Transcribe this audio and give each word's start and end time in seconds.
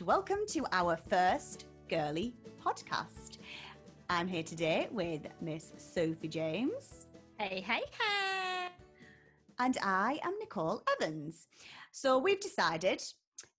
and 0.00 0.06
welcome 0.06 0.38
to 0.46 0.64
our 0.72 0.96
first 1.08 1.66
girly 1.88 2.34
podcast. 2.64 3.38
I'm 4.08 4.26
here 4.28 4.42
today 4.42 4.88
with 4.90 5.22
Miss 5.40 5.72
Sophie 5.76 6.28
James. 6.28 7.08
Hey, 7.38 7.60
hey, 7.60 7.82
hey. 7.98 8.68
And 9.58 9.76
I 9.82 10.18
am 10.22 10.38
Nicole 10.38 10.82
Evans. 10.94 11.48
So 11.92 12.18
we've 12.18 12.40
decided 12.40 13.02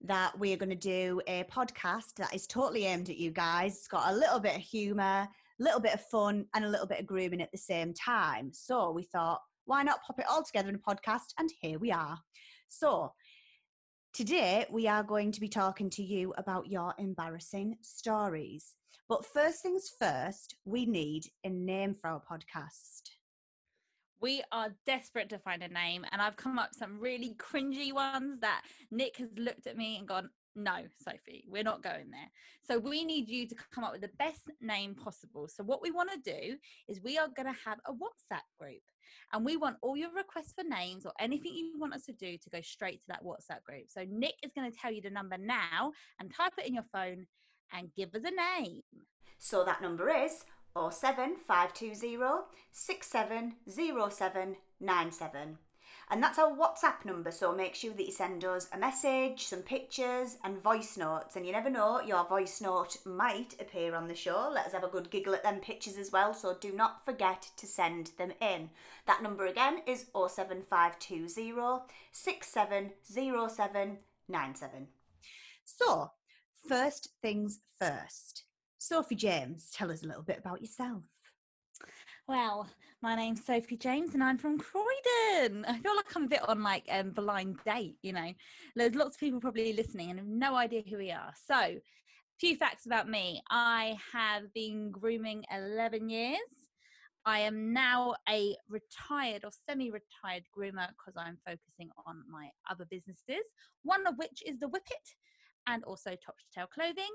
that 0.04 0.38
we 0.40 0.54
are 0.54 0.58
going 0.58 0.70
to 0.70 0.76
do 0.76 1.22
a 1.28 1.44
podcast 1.44 2.16
that 2.18 2.34
is 2.34 2.48
totally 2.48 2.86
aimed 2.86 3.10
at 3.10 3.18
you 3.18 3.32
guys. 3.32 3.76
It's 3.76 3.88
got 3.88 4.12
a 4.12 4.16
little 4.16 4.40
bit 4.40 4.56
of 4.56 4.62
humour, 4.62 5.28
a 5.28 5.30
little 5.60 5.80
bit 5.80 5.94
of 5.94 6.02
fun, 6.06 6.46
and 6.56 6.66
a 6.66 6.70
little 6.70 6.88
bit 6.88 7.00
of 7.00 7.06
grooming 7.06 7.42
at 7.42 7.52
the 7.52 7.58
same 7.58 7.94
time. 7.94 8.52
So 8.54 8.92
we 8.92 9.04
thought, 9.04 9.42
why 9.66 9.84
not 9.84 10.02
pop 10.06 10.20
it 10.20 10.26
all 10.30 10.44
together 10.44 10.70
in 10.70 10.76
a 10.76 10.80
podcast? 10.80 11.34
And 11.38 11.52
here 11.62 11.78
we 11.78 11.92
are. 11.92 12.18
So 12.68 13.12
today 14.14 14.66
we 14.70 14.88
are 14.88 15.04
going 15.04 15.32
to 15.32 15.40
be 15.40 15.48
talking 15.48 15.90
to 15.92 16.04
you 16.04 16.34
about 16.38 16.68
your 16.68 16.94
embarrassing 16.98 17.78
stories. 17.82 18.76
But 19.08 19.26
first 19.26 19.62
things 19.62 19.92
first, 20.00 20.56
we 20.66 20.86
need 20.86 21.24
a 21.44 21.50
name 21.50 21.96
for 21.96 22.10
our 22.10 22.22
podcast. 22.22 23.02
We 24.22 24.44
are 24.52 24.76
desperate 24.86 25.30
to 25.30 25.40
find 25.40 25.64
a 25.64 25.68
name, 25.68 26.06
and 26.12 26.22
I've 26.22 26.36
come 26.36 26.60
up 26.60 26.70
with 26.70 26.78
some 26.78 27.00
really 27.00 27.36
cringy 27.40 27.92
ones 27.92 28.40
that 28.42 28.62
Nick 28.92 29.18
has 29.18 29.30
looked 29.36 29.66
at 29.66 29.78
me 29.78 29.98
and 29.98 30.08
gone, 30.08 30.30
no, 30.56 30.78
Sophie, 30.98 31.46
we're 31.48 31.64
not 31.64 31.84
going 31.84 32.12
there. 32.12 32.30
So 32.64 32.78
we 32.78 33.06
need 33.06 33.30
you 33.30 33.48
to 33.48 33.56
come 33.74 33.84
up 33.84 33.94
with 33.94 34.02
the 34.02 34.12
best 34.20 34.52
name 34.62 34.94
possible. 34.96 35.48
So 35.48 35.64
what 35.64 35.82
we 35.82 35.90
want 35.92 36.12
to 36.12 36.20
do 36.20 36.58
is 36.88 37.02
we 37.02 37.18
are 37.18 37.28
going 37.28 37.48
to 37.48 37.60
have 37.66 37.80
a 37.86 37.94
WhatsApp 37.94 38.46
group 38.60 38.84
and 39.34 39.44
we 39.46 39.58
want 39.58 39.76
all 39.82 39.98
your 39.98 40.14
requests 40.14 40.54
for 40.54 40.64
names 40.64 41.06
or 41.06 41.12
anything 41.20 41.54
you 41.54 41.78
want 41.80 41.94
us 41.94 42.06
to 42.06 42.14
do 42.14 42.38
to 42.38 42.50
go 42.50 42.62
straight 42.62 43.02
to 43.02 43.08
that 43.10 43.24
WhatsApp 43.24 43.62
group. 43.64 43.88
So 43.88 44.06
Nick 44.10 44.36
is 44.44 44.52
going 44.56 44.72
to 44.72 44.78
tell 44.78 44.92
you 44.92 45.02
the 45.02 45.10
number 45.10 45.38
now 45.38 45.92
and 46.20 46.34
type 46.34 46.54
it 46.58 46.68
in 46.68 46.74
your 46.74 46.86
phone 46.92 47.28
and 47.74 47.94
give 47.96 48.14
us 48.16 48.24
a 48.26 48.32
name. 48.62 48.82
So 49.40 49.64
that 49.64 49.82
number 49.82 50.10
is 50.10 50.44
07520 50.76 52.18
670797. 52.72 55.58
And 56.12 56.22
that's 56.22 56.38
our 56.38 56.52
WhatsApp 56.52 57.04
number, 57.06 57.32
so 57.32 57.56
make 57.56 57.74
sure 57.74 57.94
that 57.94 58.06
you 58.06 58.12
send 58.12 58.44
us 58.44 58.68
a 58.74 58.78
message, 58.78 59.46
some 59.46 59.62
pictures, 59.62 60.36
and 60.44 60.62
voice 60.62 60.98
notes. 60.98 61.38
And 61.38 61.46
you 61.46 61.54
never 61.54 61.70
know, 61.70 62.02
your 62.02 62.26
voice 62.26 62.60
note 62.60 62.98
might 63.06 63.56
appear 63.62 63.96
on 63.96 64.10
the 64.10 64.16
show. 64.16 64.52
Let 64.54 64.66
us 64.66 64.74
have 64.74 64.84
a 64.84 64.90
good 64.90 65.10
giggle 65.10 65.36
at 65.36 65.44
them 65.44 65.62
pictures 65.62 65.96
as 65.96 66.12
well, 66.12 66.34
so 66.34 66.58
do 66.60 66.74
not 66.74 67.06
forget 67.06 67.50
to 67.56 67.66
send 67.66 68.12
them 68.18 68.34
in. 68.42 68.72
That 69.08 69.24
number 69.24 69.46
again 69.46 69.84
is 69.88 70.08
07520 70.14 71.86
670797. 72.12 74.88
So, 75.64 76.12
first 76.68 77.08
things 77.22 77.62
first. 77.80 78.44
Sophie 78.78 79.16
James, 79.16 79.72
tell 79.74 79.90
us 79.90 80.04
a 80.04 80.08
little 80.08 80.24
bit 80.24 80.40
about 80.40 80.60
yourself. 80.60 81.04
Well, 82.28 82.70
my 83.02 83.16
name's 83.16 83.44
Sophie 83.44 83.78
James 83.78 84.14
and 84.14 84.24
I'm 84.24 84.38
from 84.38 84.60
Croydon. 84.60 85.66
I 85.68 85.78
feel 85.80 85.96
like 85.96 86.16
I'm 86.16 86.26
a 86.26 86.28
bit 86.28 86.48
on 86.48 86.62
like 86.62 86.86
um 86.92 87.12
blind 87.12 87.58
date, 87.66 87.98
you 88.04 88.14
know. 88.14 88.32
There's 88.76 88.94
lots 88.96 89.16
of 89.16 89.20
people 89.20 89.40
probably 89.40 89.74
listening 89.74 90.12
and 90.12 90.20
have 90.20 90.28
no 90.28 90.56
idea 90.56 90.84
who 90.88 90.98
we 90.98 91.12
are. 91.12 91.34
So, 91.48 91.56
a 91.56 91.82
few 92.40 92.56
facts 92.56 92.86
about 92.86 93.10
me. 93.10 93.42
I 93.50 93.98
have 94.14 94.54
been 94.54 94.92
grooming 94.92 95.44
11 95.52 96.10
years. 96.10 96.38
I 97.26 97.40
am 97.40 97.74
now 97.74 98.16
a 98.30 98.56
retired 98.70 99.46
or 99.46 99.52
semi-retired 99.68 100.44
groomer 100.56 100.88
because 100.90 101.16
I'm 101.18 101.38
focusing 101.46 101.90
on 102.06 102.24
my 102.30 102.50
other 102.70 102.86
businesses, 102.90 103.46
one 103.84 104.06
of 104.08 104.16
which 104.18 104.44
is 104.46 104.60
the 104.60 104.68
Whippet 104.68 105.16
and 105.68 105.84
also 105.86 106.12
Top 106.12 106.36
to 106.38 106.46
Tail 106.54 106.68
Clothing. 106.68 107.12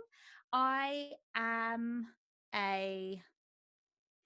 I 0.53 1.11
am 1.37 2.07
a 2.55 3.21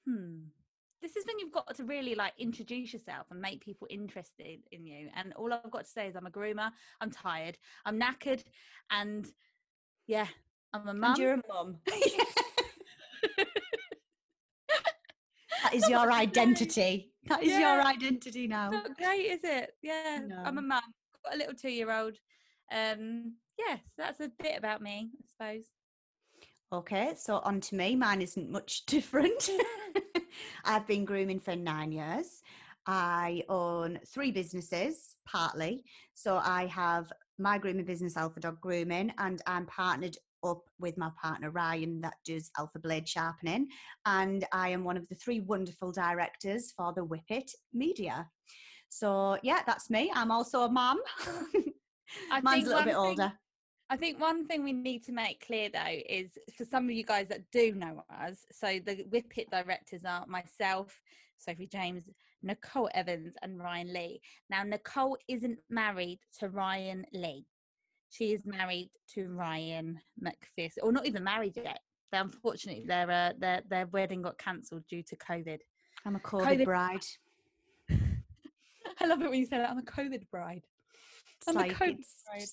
hmm 0.06 0.59
this 1.02 1.16
is 1.16 1.26
when 1.26 1.38
you've 1.38 1.52
got 1.52 1.74
to 1.76 1.84
really 1.84 2.14
like 2.14 2.32
introduce 2.38 2.92
yourself 2.92 3.26
and 3.30 3.40
make 3.40 3.64
people 3.64 3.86
interested 3.90 4.60
in 4.70 4.86
you. 4.86 5.08
And 5.14 5.32
all 5.34 5.52
I've 5.52 5.70
got 5.70 5.84
to 5.84 5.90
say 5.90 6.08
is 6.08 6.16
I'm 6.16 6.26
a 6.26 6.30
groomer, 6.30 6.70
I'm 7.00 7.10
tired, 7.10 7.58
I'm 7.84 7.98
knackered, 7.98 8.42
and 8.90 9.26
yeah, 10.06 10.26
I'm 10.72 10.88
a 10.88 10.94
mum. 10.94 11.16
You're 11.18 11.34
a 11.34 11.42
mum. 11.48 11.78
that 15.62 15.74
is 15.74 15.88
your 15.88 16.12
identity. 16.12 17.12
That 17.26 17.42
is 17.42 17.50
yeah. 17.50 17.74
your 17.74 17.82
identity 17.86 18.46
now. 18.46 18.70
Not 18.70 18.96
great, 18.96 19.26
is 19.26 19.40
it? 19.42 19.72
Yeah, 19.82 20.20
no. 20.26 20.42
I'm 20.44 20.58
a 20.58 20.62
mum. 20.62 20.82
Got 21.24 21.34
a 21.34 21.38
little 21.38 21.54
two-year-old. 21.54 22.16
Um, 22.72 23.34
yes, 23.58 23.80
that's 23.98 24.20
a 24.20 24.30
bit 24.42 24.56
about 24.56 24.80
me, 24.80 25.10
I 25.12 25.26
suppose. 25.28 25.64
Okay, 26.72 27.14
so 27.16 27.38
on 27.38 27.60
to 27.62 27.74
me. 27.74 27.96
Mine 27.96 28.22
isn't 28.22 28.48
much 28.48 28.86
different. 28.86 29.50
I've 30.64 30.86
been 30.86 31.04
grooming 31.04 31.40
for 31.40 31.56
nine 31.56 31.90
years. 31.90 32.42
I 32.86 33.42
own 33.48 33.98
three 34.06 34.30
businesses, 34.30 35.16
partly. 35.26 35.84
So 36.14 36.36
I 36.36 36.66
have 36.66 37.12
my 37.38 37.58
grooming 37.58 37.84
business, 37.84 38.16
Alpha 38.16 38.40
Dog 38.40 38.60
Grooming, 38.60 39.12
and 39.18 39.42
I'm 39.46 39.66
partnered 39.66 40.16
up 40.44 40.62
with 40.78 40.96
my 40.96 41.10
partner 41.20 41.50
Ryan 41.50 42.00
that 42.00 42.14
does 42.24 42.50
Alpha 42.58 42.78
Blade 42.78 43.08
Sharpening. 43.08 43.68
And 44.06 44.46
I 44.52 44.68
am 44.68 44.84
one 44.84 44.96
of 44.96 45.08
the 45.08 45.14
three 45.16 45.40
wonderful 45.40 45.92
directors 45.92 46.72
for 46.72 46.92
the 46.94 47.04
Whippet 47.04 47.52
Media. 47.74 48.28
So 48.88 49.38
yeah, 49.42 49.60
that's 49.66 49.90
me. 49.90 50.10
I'm 50.14 50.30
also 50.30 50.62
a 50.62 50.70
mum. 50.70 51.00
Mine's 52.42 52.66
a 52.66 52.68
little 52.68 52.84
bit 52.84 52.86
thing, 52.86 52.96
older. 52.96 53.32
I 53.90 53.96
think 53.96 54.20
one 54.20 54.46
thing 54.46 54.62
we 54.62 54.72
need 54.72 55.04
to 55.04 55.12
make 55.12 55.44
clear 55.44 55.68
though 55.68 55.98
is 56.08 56.30
for 56.56 56.64
some 56.64 56.84
of 56.84 56.92
you 56.92 57.02
guys 57.02 57.26
that 57.28 57.50
do 57.50 57.74
know 57.74 58.04
us, 58.08 58.46
so 58.52 58.78
the 58.86 59.04
Whippet 59.10 59.50
directors 59.50 60.04
are 60.04 60.24
myself, 60.28 61.02
Sophie 61.38 61.66
James, 61.66 62.04
Nicole 62.42 62.88
Evans, 62.94 63.34
and 63.42 63.58
Ryan 63.58 63.92
Lee. 63.92 64.20
Now, 64.48 64.62
Nicole 64.62 65.16
isn't 65.26 65.58
married 65.68 66.20
to 66.38 66.48
Ryan 66.48 67.04
Lee. 67.12 67.46
She 68.10 68.32
is 68.32 68.46
married 68.46 68.90
to 69.14 69.28
Ryan 69.28 70.00
McPherson, 70.22 70.78
or 70.82 70.92
not 70.92 71.06
even 71.06 71.24
married 71.24 71.56
yet. 71.56 71.80
They, 72.12 72.18
unfortunately, 72.18 72.84
their 72.86 73.10
uh, 73.10 73.32
their 73.38 73.62
their 73.68 73.86
wedding 73.88 74.22
got 74.22 74.38
cancelled 74.38 74.84
due 74.88 75.02
to 75.02 75.16
COVID. 75.16 75.58
I'm 76.06 76.16
a 76.16 76.20
COVID, 76.20 76.60
COVID. 76.60 76.64
bride. 76.64 77.06
I 79.00 79.06
love 79.06 79.20
it 79.22 79.30
when 79.30 79.38
you 79.38 79.46
say 79.46 79.58
that. 79.58 79.70
I'm 79.70 79.78
a 79.78 79.82
COVID 79.82 80.28
bride. 80.30 80.62
I'm 81.48 81.54
like, 81.54 81.72
a 81.72 81.74
COVID 81.74 82.04
bride. 82.26 82.48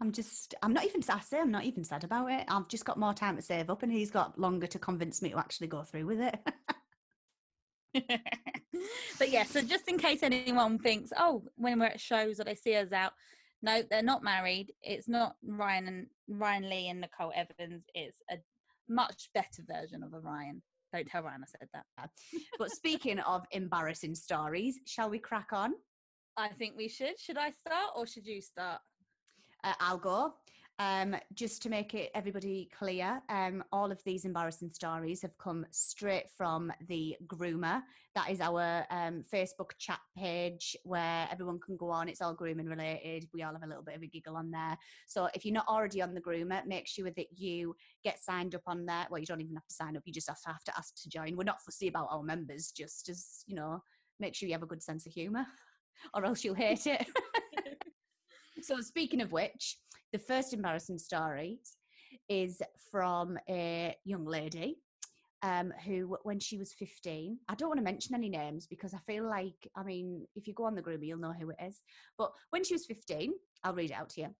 I'm 0.00 0.12
just, 0.12 0.54
I'm 0.62 0.72
not 0.72 0.84
even 0.84 1.02
sassy. 1.02 1.36
I'm 1.36 1.50
not 1.50 1.64
even 1.64 1.84
sad 1.84 2.04
about 2.04 2.30
it. 2.30 2.44
I've 2.48 2.68
just 2.68 2.84
got 2.84 2.98
more 2.98 3.14
time 3.14 3.36
to 3.36 3.42
save 3.42 3.70
up, 3.70 3.82
and 3.82 3.92
he's 3.92 4.10
got 4.10 4.38
longer 4.38 4.66
to 4.68 4.78
convince 4.78 5.22
me 5.22 5.30
to 5.30 5.38
actually 5.38 5.68
go 5.68 5.82
through 5.82 6.06
with 6.06 6.20
it. 6.20 6.38
but 9.18 9.30
yeah, 9.30 9.44
so 9.44 9.62
just 9.62 9.88
in 9.88 9.98
case 9.98 10.22
anyone 10.22 10.78
thinks, 10.78 11.12
oh, 11.16 11.44
when 11.56 11.78
we're 11.78 11.86
at 11.86 12.00
shows 12.00 12.40
or 12.40 12.44
they 12.44 12.54
see 12.54 12.76
us 12.76 12.92
out, 12.92 13.12
no, 13.62 13.82
they're 13.88 14.02
not 14.02 14.22
married. 14.22 14.72
It's 14.82 15.08
not 15.08 15.36
Ryan 15.42 15.88
and 15.88 16.06
Ryan 16.28 16.68
Lee 16.68 16.88
and 16.88 17.00
Nicole 17.00 17.32
Evans. 17.34 17.84
It's 17.94 18.20
a 18.30 18.36
much 18.88 19.30
better 19.34 19.62
version 19.66 20.02
of 20.02 20.12
a 20.12 20.20
Ryan. 20.20 20.62
Don't 20.92 21.06
tell 21.06 21.22
Ryan 21.22 21.42
I 21.42 21.46
said 21.46 21.68
that. 21.72 22.10
but 22.58 22.70
speaking 22.70 23.20
of 23.20 23.44
embarrassing 23.50 24.14
stories, 24.14 24.78
shall 24.86 25.08
we 25.08 25.18
crack 25.18 25.48
on? 25.52 25.72
I 26.36 26.48
think 26.48 26.74
we 26.76 26.88
should. 26.88 27.18
Should 27.18 27.38
I 27.38 27.50
start 27.50 27.92
or 27.96 28.06
should 28.06 28.26
you 28.26 28.40
start? 28.40 28.80
Uh, 29.64 29.72
I'll 29.80 29.98
go. 29.98 30.34
Um, 30.80 31.14
just 31.34 31.62
to 31.62 31.68
make 31.68 31.94
it 31.94 32.10
everybody 32.16 32.68
clear, 32.76 33.22
um, 33.28 33.62
all 33.70 33.92
of 33.92 34.02
these 34.02 34.24
embarrassing 34.24 34.70
stories 34.70 35.22
have 35.22 35.38
come 35.38 35.64
straight 35.70 36.24
from 36.36 36.72
the 36.88 37.16
groomer. 37.28 37.80
That 38.16 38.30
is 38.30 38.40
our 38.40 38.84
um, 38.90 39.24
Facebook 39.32 39.70
chat 39.78 40.00
page 40.16 40.76
where 40.82 41.28
everyone 41.30 41.60
can 41.60 41.76
go 41.76 41.90
on. 41.90 42.08
It's 42.08 42.20
all 42.20 42.34
grooming 42.34 42.66
related. 42.66 43.28
We 43.32 43.44
all 43.44 43.52
have 43.52 43.62
a 43.62 43.68
little 43.68 43.84
bit 43.84 43.94
of 43.94 44.02
a 44.02 44.06
giggle 44.08 44.36
on 44.36 44.50
there. 44.50 44.76
So 45.06 45.28
if 45.32 45.44
you're 45.44 45.54
not 45.54 45.68
already 45.68 46.02
on 46.02 46.12
the 46.12 46.20
groomer, 46.20 46.66
make 46.66 46.88
sure 46.88 47.10
that 47.10 47.26
you 47.38 47.76
get 48.02 48.18
signed 48.18 48.56
up 48.56 48.62
on 48.66 48.84
there. 48.84 49.06
Well, 49.10 49.20
you 49.20 49.26
don't 49.26 49.40
even 49.40 49.54
have 49.54 49.66
to 49.68 49.74
sign 49.74 49.96
up. 49.96 50.02
You 50.06 50.12
just 50.12 50.28
have 50.28 50.42
to, 50.42 50.48
have 50.48 50.64
to 50.64 50.76
ask 50.76 51.00
to 51.02 51.08
join. 51.08 51.36
We're 51.36 51.44
not 51.44 51.62
fussy 51.62 51.86
about 51.86 52.08
our 52.10 52.24
members. 52.24 52.72
Just 52.72 53.08
as 53.08 53.44
you 53.46 53.54
know, 53.54 53.80
make 54.18 54.34
sure 54.34 54.48
you 54.48 54.54
have 54.54 54.62
a 54.64 54.66
good 54.66 54.82
sense 54.82 55.06
of 55.06 55.12
humour, 55.12 55.46
or 56.14 56.24
else 56.24 56.42
you'll 56.42 56.54
hate 56.54 56.88
it. 56.88 57.06
so 58.64 58.80
speaking 58.80 59.20
of 59.20 59.32
which, 59.32 59.76
the 60.12 60.18
first 60.18 60.52
embarrassing 60.52 60.98
story 60.98 61.58
is 62.28 62.62
from 62.90 63.38
a 63.48 63.94
young 64.04 64.24
lady 64.24 64.78
um, 65.42 65.72
who, 65.84 66.16
when 66.22 66.40
she 66.40 66.56
was 66.56 66.72
15, 66.72 67.38
I 67.48 67.54
don't 67.54 67.68
want 67.68 67.78
to 67.78 67.84
mention 67.84 68.14
any 68.14 68.30
names 68.30 68.66
because 68.66 68.94
I 68.94 68.98
feel 69.06 69.28
like, 69.28 69.68
I 69.76 69.82
mean, 69.82 70.26
if 70.34 70.48
you 70.48 70.54
go 70.54 70.64
on 70.64 70.74
the 70.74 70.82
groomer, 70.82 71.04
you'll 71.06 71.18
know 71.18 71.34
who 71.38 71.50
it 71.50 71.58
is. 71.62 71.82
But 72.16 72.32
when 72.50 72.64
she 72.64 72.74
was 72.74 72.86
15, 72.86 73.32
I'll 73.62 73.74
read 73.74 73.90
it 73.90 73.94
out 73.94 74.08
to 74.10 74.22
you. 74.22 74.34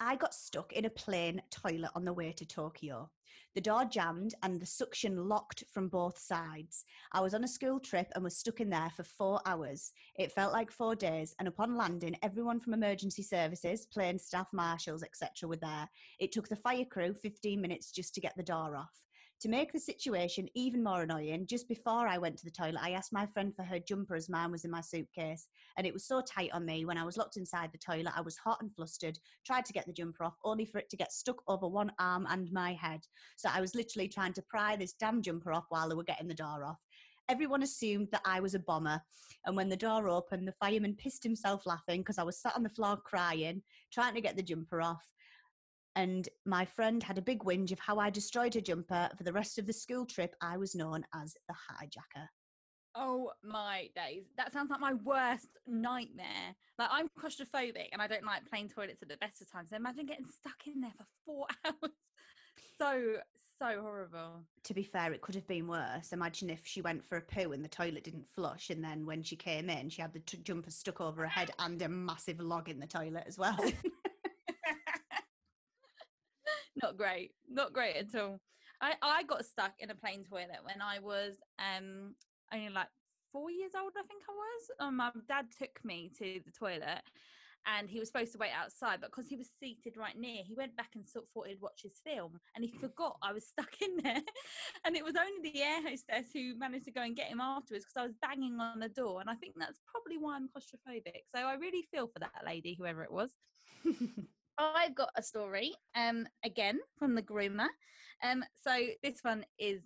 I 0.00 0.14
got 0.14 0.32
stuck 0.32 0.72
in 0.72 0.84
a 0.84 0.90
plane 0.90 1.42
toilet 1.50 1.90
on 1.96 2.04
the 2.04 2.12
way 2.12 2.30
to 2.32 2.46
Tokyo. 2.46 3.10
The 3.56 3.60
door 3.60 3.84
jammed 3.84 4.34
and 4.44 4.60
the 4.60 4.66
suction 4.66 5.28
locked 5.28 5.64
from 5.72 5.88
both 5.88 6.16
sides. 6.16 6.84
I 7.12 7.20
was 7.20 7.34
on 7.34 7.42
a 7.42 7.48
school 7.48 7.80
trip 7.80 8.06
and 8.14 8.22
was 8.22 8.36
stuck 8.36 8.60
in 8.60 8.70
there 8.70 8.92
for 8.94 9.02
four 9.02 9.40
hours. 9.44 9.90
It 10.16 10.30
felt 10.30 10.52
like 10.52 10.70
four 10.70 10.94
days, 10.94 11.34
and 11.40 11.48
upon 11.48 11.76
landing, 11.76 12.16
everyone 12.22 12.60
from 12.60 12.74
emergency 12.74 13.24
services, 13.24 13.86
plane 13.86 14.20
staff, 14.20 14.46
marshals, 14.52 15.02
etc., 15.02 15.48
were 15.48 15.56
there. 15.56 15.88
It 16.20 16.30
took 16.30 16.48
the 16.48 16.54
fire 16.54 16.84
crew 16.84 17.12
15 17.12 17.60
minutes 17.60 17.90
just 17.90 18.14
to 18.14 18.20
get 18.20 18.36
the 18.36 18.44
door 18.44 18.76
off. 18.76 19.07
To 19.42 19.48
make 19.48 19.72
the 19.72 19.78
situation 19.78 20.48
even 20.56 20.82
more 20.82 21.02
annoying, 21.02 21.46
just 21.46 21.68
before 21.68 22.08
I 22.08 22.18
went 22.18 22.36
to 22.38 22.44
the 22.44 22.50
toilet, 22.50 22.82
I 22.82 22.90
asked 22.90 23.12
my 23.12 23.24
friend 23.24 23.54
for 23.54 23.62
her 23.62 23.78
jumper 23.78 24.16
as 24.16 24.28
mine 24.28 24.50
was 24.50 24.64
in 24.64 24.70
my 24.72 24.80
suitcase. 24.80 25.46
And 25.76 25.86
it 25.86 25.92
was 25.92 26.04
so 26.08 26.20
tight 26.20 26.50
on 26.52 26.66
me 26.66 26.84
when 26.84 26.98
I 26.98 27.04
was 27.04 27.16
locked 27.16 27.36
inside 27.36 27.70
the 27.70 27.78
toilet, 27.78 28.12
I 28.16 28.20
was 28.20 28.36
hot 28.36 28.58
and 28.60 28.74
flustered, 28.74 29.16
tried 29.46 29.64
to 29.66 29.72
get 29.72 29.86
the 29.86 29.92
jumper 29.92 30.24
off, 30.24 30.34
only 30.42 30.64
for 30.64 30.78
it 30.78 30.90
to 30.90 30.96
get 30.96 31.12
stuck 31.12 31.40
over 31.46 31.68
one 31.68 31.92
arm 32.00 32.26
and 32.28 32.50
my 32.50 32.72
head. 32.72 33.02
So 33.36 33.48
I 33.54 33.60
was 33.60 33.76
literally 33.76 34.08
trying 34.08 34.32
to 34.32 34.42
pry 34.42 34.74
this 34.74 34.94
damn 34.94 35.22
jumper 35.22 35.52
off 35.52 35.66
while 35.68 35.88
they 35.88 35.94
were 35.94 36.02
getting 36.02 36.26
the 36.26 36.34
door 36.34 36.64
off. 36.64 36.80
Everyone 37.28 37.62
assumed 37.62 38.08
that 38.10 38.22
I 38.24 38.40
was 38.40 38.54
a 38.54 38.58
bomber. 38.58 39.00
And 39.46 39.54
when 39.54 39.68
the 39.68 39.76
door 39.76 40.08
opened, 40.08 40.48
the 40.48 40.54
fireman 40.58 40.96
pissed 40.96 41.22
himself 41.22 41.64
laughing 41.64 42.00
because 42.00 42.18
I 42.18 42.24
was 42.24 42.40
sat 42.40 42.56
on 42.56 42.64
the 42.64 42.70
floor 42.70 42.96
crying, 42.96 43.62
trying 43.92 44.14
to 44.16 44.20
get 44.20 44.36
the 44.36 44.42
jumper 44.42 44.82
off 44.82 45.08
and 45.98 46.28
my 46.46 46.64
friend 46.64 47.02
had 47.02 47.18
a 47.18 47.22
big 47.22 47.40
whinge 47.40 47.72
of 47.72 47.80
how 47.80 47.98
I 47.98 48.08
destroyed 48.08 48.54
her 48.54 48.60
jumper. 48.60 49.10
For 49.16 49.24
the 49.24 49.32
rest 49.32 49.58
of 49.58 49.66
the 49.66 49.72
school 49.72 50.06
trip, 50.06 50.36
I 50.40 50.56
was 50.56 50.76
known 50.76 51.04
as 51.12 51.36
the 51.48 51.54
hijacker. 51.54 52.28
Oh 52.94 53.32
my 53.42 53.90
days. 53.96 54.26
That 54.36 54.52
sounds 54.52 54.70
like 54.70 54.78
my 54.78 54.94
worst 54.94 55.48
nightmare. 55.66 56.54
Like 56.78 56.88
I'm 56.92 57.08
claustrophobic 57.20 57.88
and 57.92 58.00
I 58.00 58.06
don't 58.06 58.24
like 58.24 58.48
plane 58.48 58.68
toilets 58.68 59.02
at 59.02 59.08
the 59.08 59.16
best 59.16 59.42
of 59.42 59.50
times. 59.50 59.70
So 59.70 59.76
imagine 59.76 60.06
getting 60.06 60.26
stuck 60.26 60.68
in 60.68 60.80
there 60.80 60.92
for 60.96 61.06
four 61.26 61.46
hours. 61.64 61.92
so, 62.78 63.16
so 63.58 63.82
horrible. 63.82 64.44
To 64.64 64.74
be 64.74 64.84
fair, 64.84 65.12
it 65.12 65.20
could 65.20 65.34
have 65.34 65.48
been 65.48 65.66
worse. 65.66 66.12
Imagine 66.12 66.48
if 66.48 66.60
she 66.62 66.80
went 66.80 67.04
for 67.04 67.18
a 67.18 67.22
poo 67.22 67.50
and 67.50 67.64
the 67.64 67.68
toilet 67.68 68.04
didn't 68.04 68.28
flush, 68.36 68.70
and 68.70 68.84
then 68.84 69.04
when 69.04 69.24
she 69.24 69.34
came 69.34 69.68
in, 69.68 69.88
she 69.90 70.00
had 70.00 70.12
the 70.12 70.20
t- 70.20 70.38
jumper 70.44 70.70
stuck 70.70 71.00
over 71.00 71.22
her 71.22 71.28
head 71.28 71.50
and 71.58 71.82
a 71.82 71.88
massive 71.88 72.38
log 72.38 72.68
in 72.68 72.78
the 72.78 72.86
toilet 72.86 73.24
as 73.26 73.36
well. 73.36 73.58
not 76.82 76.96
great 76.96 77.32
not 77.48 77.72
great 77.72 77.96
at 77.96 78.20
all. 78.20 78.40
I 78.80 78.94
i 79.02 79.22
got 79.24 79.44
stuck 79.44 79.74
in 79.78 79.90
a 79.90 79.94
plane 79.94 80.24
toilet 80.24 80.60
when 80.62 80.80
i 80.82 80.98
was 80.98 81.36
um 81.58 82.14
only 82.52 82.70
like 82.70 82.88
four 83.32 83.50
years 83.50 83.72
old 83.78 83.92
i 83.98 84.06
think 84.06 84.22
i 84.28 84.32
was. 84.32 84.88
Um, 84.88 84.96
my 84.96 85.10
dad 85.28 85.46
took 85.58 85.84
me 85.84 86.10
to 86.18 86.40
the 86.44 86.52
toilet 86.52 87.02
and 87.66 87.90
he 87.90 87.98
was 87.98 88.08
supposed 88.08 88.32
to 88.32 88.38
wait 88.38 88.52
outside 88.56 88.98
but 89.00 89.10
because 89.10 89.28
he 89.28 89.36
was 89.36 89.50
seated 89.60 89.96
right 89.96 90.18
near 90.18 90.42
he 90.44 90.54
went 90.54 90.76
back 90.76 90.90
and 90.94 91.06
sort 91.06 91.24
of 91.24 91.30
thought 91.30 91.48
he'd 91.48 91.60
watch 91.60 91.82
his 91.82 92.00
film 92.04 92.38
and 92.54 92.64
he 92.64 92.72
forgot 92.72 93.16
i 93.22 93.32
was 93.32 93.46
stuck 93.52 93.82
in 93.82 93.96
there. 94.02 94.22
And 94.84 94.96
it 94.96 95.04
was 95.04 95.14
only 95.16 95.50
the 95.50 95.62
air 95.62 95.82
hostess 95.82 96.32
who 96.32 96.56
managed 96.56 96.86
to 96.86 96.92
go 96.92 97.02
and 97.02 97.16
get 97.16 97.26
him 97.26 97.40
afterwards 97.40 97.84
because 97.84 98.00
i 98.00 98.06
was 98.06 98.14
banging 98.22 98.60
on 98.60 98.78
the 98.80 98.88
door 98.88 99.20
and 99.20 99.28
i 99.28 99.34
think 99.34 99.54
that's 99.58 99.80
probably 99.90 100.18
why 100.18 100.36
i'm 100.36 100.48
claustrophobic. 100.48 101.24
So 101.34 101.42
i 101.42 101.54
really 101.54 101.82
feel 101.90 102.06
for 102.06 102.20
that 102.20 102.44
lady 102.46 102.74
whoever 102.78 103.02
it 103.02 103.12
was 103.12 103.30
I've 104.58 104.94
got 104.94 105.10
a 105.16 105.22
story, 105.22 105.72
um, 105.94 106.26
again 106.44 106.80
from 106.98 107.14
the 107.14 107.22
groomer. 107.22 107.68
Um, 108.22 108.44
so 108.62 108.76
this 109.02 109.20
one 109.22 109.44
is 109.58 109.82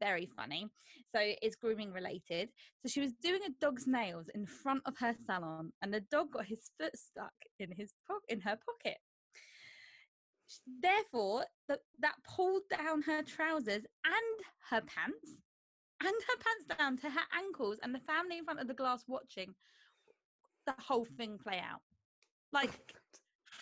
very 0.00 0.26
funny. 0.36 0.68
So 1.14 1.20
it's 1.20 1.56
grooming 1.56 1.92
related. 1.92 2.50
So 2.80 2.88
she 2.88 3.00
was 3.00 3.12
doing 3.22 3.40
a 3.46 3.50
dog's 3.60 3.86
nails 3.86 4.26
in 4.34 4.46
front 4.46 4.82
of 4.86 4.96
her 4.98 5.14
salon, 5.26 5.72
and 5.82 5.92
the 5.92 6.00
dog 6.00 6.32
got 6.32 6.46
his 6.46 6.70
foot 6.80 6.96
stuck 6.96 7.32
in 7.58 7.72
his 7.76 7.92
po- 8.08 8.20
in 8.28 8.40
her 8.40 8.56
pocket. 8.56 8.98
Therefore, 10.82 11.44
the, 11.68 11.78
that 12.00 12.14
pulled 12.24 12.62
down 12.70 13.02
her 13.02 13.22
trousers 13.22 13.82
and 14.04 14.46
her 14.70 14.82
pants, 14.82 15.30
and 16.00 16.10
her 16.10 16.36
pants 16.44 16.78
down 16.78 16.96
to 16.98 17.10
her 17.10 17.26
ankles, 17.36 17.78
and 17.82 17.94
the 17.94 18.00
family 18.00 18.38
in 18.38 18.44
front 18.44 18.60
of 18.60 18.68
the 18.68 18.74
glass 18.74 19.04
watching 19.08 19.54
the 20.66 20.74
whole 20.78 21.06
thing 21.16 21.38
play 21.42 21.58
out. 21.58 21.80
Like 22.52 22.70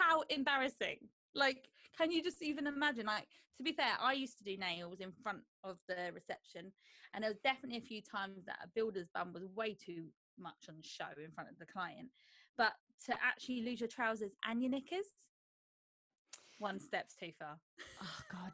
how 0.00 0.22
embarrassing. 0.30 0.98
Like, 1.34 1.68
can 1.96 2.10
you 2.10 2.22
just 2.22 2.42
even 2.42 2.66
imagine? 2.66 3.06
Like, 3.06 3.26
to 3.58 3.62
be 3.62 3.72
fair, 3.72 3.92
I 4.00 4.14
used 4.14 4.38
to 4.38 4.44
do 4.44 4.56
nails 4.56 5.00
in 5.00 5.12
front 5.22 5.40
of 5.64 5.76
the 5.88 6.10
reception, 6.14 6.72
and 7.12 7.22
there 7.22 7.30
was 7.30 7.40
definitely 7.44 7.78
a 7.78 7.82
few 7.82 8.00
times 8.00 8.44
that 8.46 8.58
a 8.64 8.68
builder's 8.74 9.08
bum 9.14 9.32
was 9.32 9.44
way 9.54 9.74
too 9.74 10.04
much 10.38 10.68
on 10.68 10.76
show 10.82 11.10
in 11.22 11.30
front 11.32 11.50
of 11.50 11.58
the 11.58 11.66
client. 11.66 12.08
But 12.56 12.72
to 13.06 13.12
actually 13.12 13.62
lose 13.62 13.80
your 13.80 13.88
trousers 13.88 14.32
and 14.48 14.62
your 14.62 14.70
knickers, 14.70 15.06
one 16.58 16.80
step's 16.80 17.14
too 17.14 17.32
far. 17.38 17.58
Oh 18.02 18.18
God. 18.30 18.52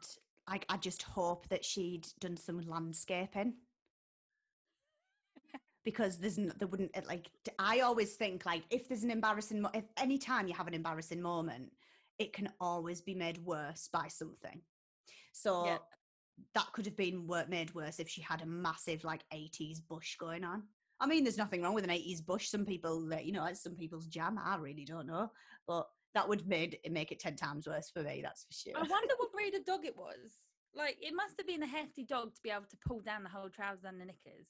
I, 0.49 0.61
I 0.69 0.77
just 0.77 1.03
hope 1.03 1.49
that 1.49 1.65
she'd 1.65 2.07
done 2.21 2.37
some 2.37 2.61
landscaping 2.61 3.55
because 5.87 6.17
there's 6.17 6.37
n- 6.37 6.51
there 6.59 6.67
wouldn't 6.67 6.91
eh, 6.95 7.01
like 7.07 7.31
I 7.57 7.79
always 7.79 8.15
think 8.15 8.45
like 8.45 8.63
if 8.69 8.89
there's 8.89 9.05
an 9.05 9.09
embarrassing 9.09 9.65
if 9.73 9.85
any 9.95 10.17
time 10.17 10.49
you 10.49 10.53
have 10.53 10.67
an 10.67 10.73
embarrassing 10.73 11.21
moment 11.21 11.71
it 12.19 12.33
can 12.33 12.49
always 12.59 12.99
be 12.99 13.15
made 13.15 13.37
worse 13.37 13.87
by 13.93 14.09
something. 14.09 14.59
So 15.31 15.65
yeah. 15.65 15.77
that 16.55 16.73
could 16.73 16.87
have 16.87 16.97
been 16.97 17.25
made 17.47 17.73
worse 17.73 17.99
if 17.99 18.09
she 18.09 18.21
had 18.21 18.41
a 18.41 18.45
massive 18.45 19.05
like 19.05 19.21
80s 19.33 19.77
bush 19.87 20.17
going 20.17 20.43
on. 20.43 20.63
I 20.99 21.07
mean 21.07 21.23
there's 21.23 21.37
nothing 21.37 21.61
wrong 21.61 21.73
with 21.73 21.85
an 21.85 21.89
80s 21.89 22.25
bush. 22.25 22.49
Some 22.49 22.65
people 22.65 23.09
you 23.23 23.31
know 23.31 23.45
it's 23.45 23.63
some 23.63 23.77
people's 23.77 24.07
jam 24.07 24.37
I 24.43 24.57
really 24.57 24.83
don't 24.83 25.07
know 25.07 25.31
but 25.69 25.87
that 26.15 26.27
would 26.27 26.45
made 26.49 26.79
it 26.83 26.91
make 26.91 27.13
it 27.13 27.21
10 27.21 27.37
times 27.37 27.65
worse 27.65 27.89
for 27.89 28.03
me 28.03 28.19
that's 28.21 28.43
for 28.43 28.53
sure. 28.53 28.73
I 28.75 28.85
wonder 28.89 29.13
what 29.15 29.31
breed 29.31 29.55
of 29.55 29.63
dog 29.63 29.85
it 29.85 29.95
was. 29.95 30.41
Like 30.75 30.97
it 30.99 31.13
must 31.15 31.35
have 31.37 31.47
been 31.47 31.63
a 31.63 31.67
hefty 31.67 32.03
dog 32.03 32.35
to 32.35 32.41
be 32.43 32.49
able 32.49 32.67
to 32.71 32.77
pull 32.85 32.99
down 32.99 33.23
the 33.23 33.29
whole 33.29 33.49
trousers 33.49 33.85
and 33.85 34.01
the 34.01 34.05
knickers 34.05 34.47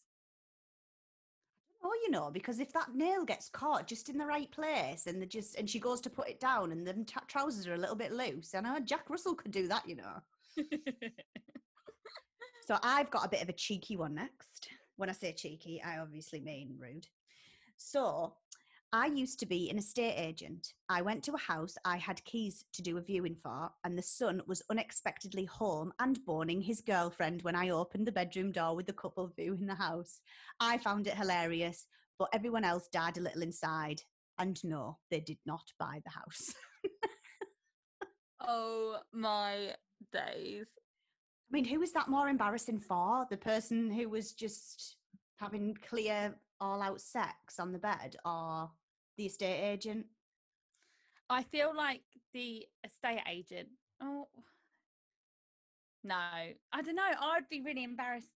You 2.03 2.11
know, 2.11 2.31
because 2.31 2.59
if 2.59 2.71
that 2.71 2.95
nail 2.95 3.25
gets 3.25 3.49
caught 3.49 3.85
just 3.87 4.07
in 4.07 4.17
the 4.17 4.25
right 4.25 4.49
place 4.51 5.07
and 5.07 5.21
the 5.21 5.25
just 5.25 5.57
and 5.57 5.69
she 5.69 5.79
goes 5.79 5.99
to 6.01 6.09
put 6.09 6.29
it 6.29 6.39
down 6.39 6.71
and 6.71 6.87
the 6.87 6.93
t- 6.93 7.15
trousers 7.27 7.67
are 7.67 7.73
a 7.73 7.77
little 7.77 7.95
bit 7.95 8.13
loose, 8.13 8.53
and 8.53 8.65
know 8.65 8.79
Jack 8.79 9.09
Russell 9.09 9.35
could 9.35 9.51
do 9.51 9.67
that, 9.67 9.87
you 9.87 9.97
know. 9.97 10.63
so 12.65 12.77
I've 12.81 13.11
got 13.11 13.25
a 13.25 13.29
bit 13.29 13.41
of 13.41 13.49
a 13.49 13.53
cheeky 13.53 13.97
one 13.97 14.15
next. 14.15 14.69
When 14.95 15.09
I 15.09 15.13
say 15.13 15.33
cheeky, 15.33 15.81
I 15.85 15.99
obviously 15.99 16.39
mean 16.39 16.75
rude. 16.79 17.07
So 17.75 18.33
I 18.93 19.07
used 19.07 19.39
to 19.39 19.45
be 19.45 19.69
an 19.69 19.77
estate 19.77 20.15
agent. 20.15 20.73
I 20.87 21.01
went 21.01 21.21
to 21.25 21.33
a 21.33 21.37
house 21.37 21.75
I 21.83 21.97
had 21.97 22.23
keys 22.23 22.63
to 22.73 22.81
do 22.81 22.97
a 22.97 23.01
viewing 23.01 23.35
for, 23.35 23.69
and 23.83 23.97
the 23.97 24.01
son 24.01 24.41
was 24.47 24.63
unexpectedly 24.69 25.43
home 25.43 25.91
and 25.99 26.23
boning 26.25 26.61
his 26.61 26.79
girlfriend 26.79 27.41
when 27.41 27.55
I 27.55 27.69
opened 27.69 28.07
the 28.07 28.13
bedroom 28.13 28.53
door 28.53 28.77
with 28.77 28.85
the 28.85 28.93
couple 28.93 29.29
viewing 29.35 29.65
the 29.65 29.75
house. 29.75 30.21
I 30.61 30.77
found 30.77 31.05
it 31.07 31.17
hilarious, 31.17 31.85
but 32.17 32.29
everyone 32.33 32.63
else 32.63 32.87
died 32.87 33.17
a 33.17 33.21
little 33.21 33.41
inside. 33.41 34.01
And 34.39 34.57
no, 34.63 34.99
they 35.11 35.19
did 35.19 35.39
not 35.45 35.65
buy 35.77 36.01
the 36.05 36.11
house. 36.11 36.53
oh 38.47 38.99
my 39.11 39.73
days. 40.13 40.67
I 41.49 41.51
mean, 41.51 41.65
who 41.65 41.81
was 41.81 41.91
that 41.91 42.07
more 42.07 42.29
embarrassing 42.29 42.79
for? 42.79 43.25
The 43.29 43.37
person 43.37 43.91
who 43.91 44.07
was 44.07 44.31
just 44.31 44.95
having 45.39 45.75
clear 45.89 46.35
all 46.59 46.81
out 46.81 47.01
sex 47.01 47.59
on 47.59 47.71
the 47.71 47.79
bed 47.79 48.15
or 48.25 48.69
the 49.17 49.25
estate 49.25 49.61
agent? 49.71 50.05
I 51.29 51.43
feel 51.43 51.73
like 51.75 52.03
the 52.33 52.65
estate 52.85 53.21
agent. 53.29 53.67
Oh, 54.01 54.27
no. 56.03 56.15
I 56.15 56.81
don't 56.81 56.95
know. 56.95 57.03
I'd 57.03 57.49
be 57.49 57.61
really 57.61 57.83
embarrassed 57.83 58.29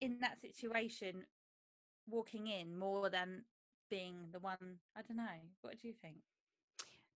in 0.00 0.18
that 0.20 0.40
situation 0.40 1.24
walking 2.08 2.48
in 2.48 2.78
more 2.78 3.08
than 3.08 3.42
being 3.90 4.16
the 4.32 4.40
one. 4.40 4.78
I 4.96 5.02
don't 5.02 5.16
know. 5.16 5.24
What 5.62 5.80
do 5.80 5.88
you 5.88 5.94
think? 6.02 6.16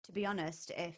To 0.05 0.11
be 0.11 0.25
honest, 0.25 0.71
if 0.75 0.95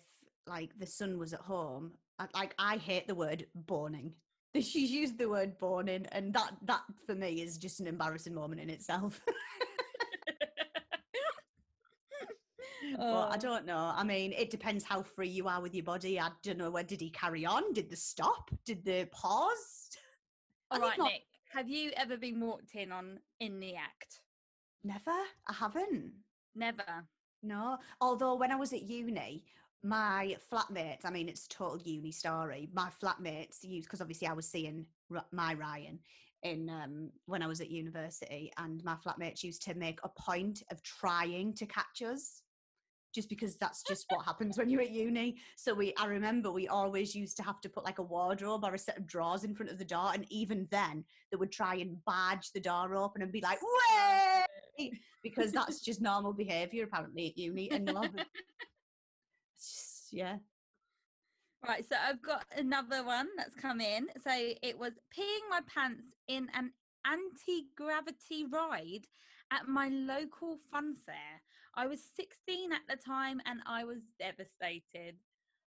like 0.48 0.72
the 0.78 0.86
son 0.86 1.18
was 1.18 1.34
at 1.34 1.42
home, 1.42 1.92
like 2.34 2.54
I 2.58 2.78
hate 2.78 3.08
the 3.08 3.16
word 3.16 3.46
boning 3.54 4.14
she's 4.62 4.92
used 4.92 5.18
the 5.18 5.30
word 5.30 5.58
born 5.58 5.88
in 5.88 6.06
and 6.08 6.34
that 6.34 6.52
that 6.64 6.82
for 7.06 7.16
me 7.16 7.42
is 7.42 7.58
just 7.58 7.80
an 7.80 7.88
embarrassing 7.88 8.34
moment 8.34 8.62
in 8.62 8.70
itself 8.70 9.22
Well, 12.98 13.30
I 13.32 13.36
oh. 13.36 13.40
don't 13.40 13.66
know. 13.66 13.92
I 13.96 14.04
mean, 14.04 14.34
it 14.34 14.50
depends 14.50 14.84
how 14.84 15.02
free 15.02 15.28
you 15.28 15.48
are 15.48 15.62
with 15.62 15.74
your 15.74 15.84
body. 15.84 16.20
I 16.20 16.30
don't 16.44 16.58
know. 16.58 16.70
Where 16.70 16.84
did 16.84 17.02
he 17.02 17.10
carry 17.10 17.46
on? 17.46 17.74
Did 17.74 17.90
the 17.90 17.96
stop? 17.96 18.52
Did 18.66 18.84
the 18.86 19.08
pause? 19.12 19.90
All 20.72 20.80
right, 20.80 20.98
not... 20.98 21.12
Nick. 21.12 21.24
Have 21.54 21.70
you 21.70 21.92
ever 21.98 22.18
been 22.18 22.40
walked 22.40 22.76
in 22.76 22.92
on 22.92 23.20
in 23.40 23.60
the 23.60 23.76
act? 23.76 24.22
Never. 24.84 25.12
I 25.48 25.54
haven't. 25.54 26.14
Never. 26.56 26.84
No. 27.42 27.78
Although 28.02 28.36
when 28.36 28.52
I 28.52 28.56
was 28.56 28.74
at 28.74 28.84
uni, 28.84 29.44
my 29.84 30.38
flatmates, 30.52 31.06
I 31.06 31.12
mean, 31.12 31.28
it's 31.28 31.48
total 31.48 31.82
uni 31.84 32.12
story. 32.12 32.70
My 32.74 32.90
flatmates 33.02 33.64
used, 33.64 33.88
because 33.88 34.02
obviously 34.02 34.28
I 34.28 34.34
was 34.34 34.48
seeing 34.48 34.86
my 35.32 35.54
Ryan 35.54 36.00
in 36.42 36.70
um, 36.70 37.12
when 37.26 37.42
I 37.42 37.48
was 37.48 37.62
at 37.62 37.70
university, 37.70 38.52
and 38.58 38.84
my 38.84 38.96
flatmates 38.96 39.44
used 39.44 39.62
to 39.64 39.74
make 39.76 40.00
a 40.04 40.10
point 40.10 40.64
of 40.72 40.82
trying 40.84 41.54
to 41.56 41.66
catch 41.66 42.02
us. 42.02 42.42
just 43.14 43.30
because 43.30 43.56
that's 43.58 43.84
just 43.84 44.06
what 44.10 44.26
happens 44.26 44.58
when 44.58 44.70
you're 44.70 44.82
at 44.82 44.92
uni. 44.92 45.38
So 45.56 45.74
we, 45.74 45.94
I 45.98 46.08
remember 46.08 46.52
we 46.52 46.68
always 46.68 47.16
used 47.16 47.38
to 47.38 47.44
have 47.44 47.62
to 47.62 47.70
put 47.70 47.86
like 47.86 48.00
a 48.00 48.04
wardrobe 48.04 48.66
or 48.66 48.74
a 48.74 48.78
set 48.80 48.98
of 48.98 49.08
drawers 49.08 49.44
in 49.44 49.56
front 49.56 49.72
of 49.72 49.78
the 49.78 49.86
door, 49.86 50.12
and 50.14 50.26
even 50.30 50.68
then 50.72 51.06
they 51.32 51.38
would 51.38 51.52
try 51.52 51.76
and 51.76 52.04
badge 52.06 52.52
the 52.54 52.60
door 52.60 52.96
open 52.96 53.22
and 53.22 53.32
be 53.32 53.42
like, 53.42 53.60
"Way!" 53.62 54.92
because 55.22 55.52
that's 55.52 55.82
just 55.82 56.02
normal 56.02 56.34
behaviour 56.34 56.86
apparently 56.86 57.28
at 57.28 57.38
uni. 57.38 57.70
And 57.72 57.86
no, 57.86 58.02
it's 58.02 58.14
just, 58.16 58.73
yeah, 60.14 60.40
Right, 61.68 61.86
so 61.90 61.96
I've 62.02 62.22
got 62.22 62.46
another 62.58 63.04
one 63.04 63.30
that's 63.38 63.56
come 63.56 63.82
in. 63.82 64.08
So 64.22 64.32
it 64.62 64.78
was 64.78 64.94
peeing 65.18 65.50
my 65.50 65.62
pants 65.68 66.14
in 66.28 66.50
an 66.54 66.74
anti 67.06 67.68
gravity 67.76 68.46
ride 68.46 69.08
at 69.52 69.68
my 69.68 69.88
local 69.90 70.58
fun 70.72 70.96
fair. 71.06 71.42
I 71.76 71.88
was 71.88 72.04
16 72.04 72.74
at 72.74 72.82
the 72.90 72.98
time 72.98 73.42
and 73.46 73.62
I 73.66 73.86
was 73.86 74.00
devastated. 74.20 75.20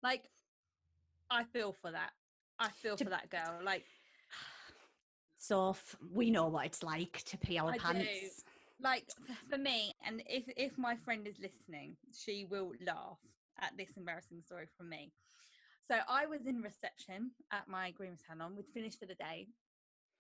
Like, 0.04 0.30
I 1.30 1.44
feel 1.46 1.74
for 1.74 1.92
that. 1.92 2.12
I 2.60 2.70
feel 2.70 2.98
for 2.98 3.10
that 3.10 3.30
girl. 3.30 3.60
Like, 3.64 3.86
so 5.38 5.70
f- 5.72 5.96
we 6.14 6.32
know 6.32 6.48
what 6.48 6.66
it's 6.68 6.84
like 6.84 7.24
to 7.26 7.38
pee 7.38 7.58
our 7.58 7.72
I 7.74 7.78
do. 7.78 7.82
pants. 7.82 8.44
like 8.82 9.06
f- 9.30 9.38
for 9.50 9.58
me, 9.58 9.94
and 10.06 10.22
if 10.28 10.44
if 10.58 10.78
my 10.78 10.96
friend 10.98 11.28
is 11.28 11.40
listening, 11.40 11.98
she 12.14 12.46
will 12.46 12.74
laugh 12.86 13.20
at 13.62 13.78
this 13.78 13.92
embarrassing 13.98 14.42
story 14.42 14.68
from 14.78 14.90
me. 14.90 15.12
So 15.88 16.00
I 16.10 16.26
was 16.26 16.46
in 16.48 16.62
reception 16.62 17.32
at 17.52 17.68
my 17.68 17.92
grooming 17.92 18.18
salon. 18.18 18.56
We'd 18.56 18.68
finished 18.74 19.00
for 19.00 19.06
the 19.06 19.16
day, 19.16 19.48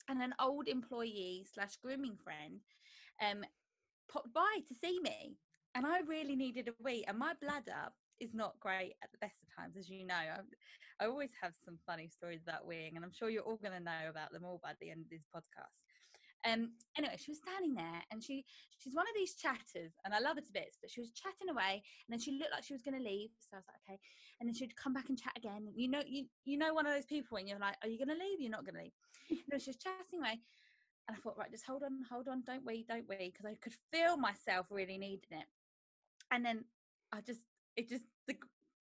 and 0.08 0.22
an 0.22 0.34
old 0.39 0.68
employee 0.68 1.46
slash 1.51 1.77
grooming 1.77 2.18
friend 2.24 2.62
um 3.22 3.44
popped 4.12 4.34
by 4.34 4.58
to 4.68 4.75
see 4.75 5.00
me, 5.01 5.38
and 5.74 5.86
I 5.86 6.00
really 6.01 6.36
needed 6.36 6.68
a 6.68 6.84
wee, 6.84 7.06
and 7.08 7.18
my 7.18 7.34
bladder 7.42 7.92
is 8.20 8.34
not 8.34 8.60
great 8.60 8.94
at 9.04 9.12
the 9.12 9.18
best 9.20 9.36
of 9.44 9.56
times, 9.56 9.75
as 9.77 9.89
you 9.89 10.06
know. 10.06 10.15
I, 10.15 10.39
I 11.04 11.08
always 11.08 11.32
have 11.42 11.54
some 11.65 11.77
funny 11.86 12.08
stories 12.08 12.42
about 12.44 12.68
weeing, 12.68 12.96
and 12.96 13.04
I'm 13.04 13.12
sure 13.12 13.30
you're 13.30 13.44
all 13.44 13.58
going 13.58 13.74
to 13.77 13.84
know 13.84 14.10
about 14.10 14.32
them 14.32 14.46
all 14.46 14.60
by 14.63 14.74
the 14.80 14.92
end 14.92 15.01
of 15.01 15.10
this 15.10 15.25
podcast. 15.36 15.85
Um, 16.46 16.72
anyway, 16.98 17.18
she 17.18 17.32
was 17.32 17.40
standing 17.40 17.74
there, 17.74 18.02
and 18.12 18.24
she 18.24 18.46
she's 18.78 18.94
one 18.96 19.08
of 19.08 19.16
these 19.16 19.36
chatters, 19.36 19.94
and 20.06 20.14
I 20.14 20.20
love 20.20 20.36
her 20.38 20.42
to 20.42 20.54
bits. 20.54 20.78
But 20.80 20.92
she 20.92 21.02
was 21.02 21.12
chatting 21.12 21.50
away, 21.50 21.82
and 21.82 22.10
then 22.10 22.20
she 22.20 22.38
looked 22.38 22.52
like 22.52 22.64
she 22.64 22.74
was 22.74 22.84
going 22.84 22.98
to 22.98 23.04
leave. 23.04 23.30
So 23.40 23.58
I 23.58 23.58
was 23.58 23.66
like, 23.68 23.82
okay. 23.88 24.00
And 24.40 24.48
then 24.48 24.54
she'd 24.54 24.75
come 24.75 24.94
back 24.94 25.10
and 25.10 25.18
chat 25.18 25.34
again. 25.36 25.68
You 25.75 25.90
know, 25.90 26.02
you 26.06 26.25
you 26.46 26.58
know, 26.58 26.74
one 26.74 26.86
of 26.86 26.94
those 26.94 27.06
people 27.06 27.36
when 27.36 27.48
you're 27.48 27.60
like, 27.60 27.75
are 27.82 27.90
you 27.90 27.98
going 27.98 28.16
to 28.16 28.24
leave? 28.24 28.40
You're 28.40 28.52
not 28.52 28.66
going 28.66 28.75
to 28.75 28.82
leave. 28.84 29.42
no, 29.52 29.58
she 29.58 29.72
was 29.72 29.78
chatting 29.78 30.20
away, 30.20 30.40
and 31.08 31.18
I 31.18 31.20
thought, 31.20 31.38
right, 31.38 31.52
just 31.52 31.66
hold 31.66 31.84
on, 31.84 32.06
hold 32.10 32.28
on, 32.28 32.44
don't 32.46 32.66
wait, 32.66 32.88
don't 32.88 33.08
wait, 33.10 33.34
because 33.34 33.46
I 33.46 33.56
could 33.62 33.75
feel 33.92 34.18
myself 34.18 34.68
really 34.70 34.98
needing 34.98 35.32
it. 35.32 35.48
And 36.32 36.46
then 36.46 36.66
I 37.12 37.22
just, 37.22 37.42
it 37.75 37.90
just 37.90 38.04
the 38.28 38.36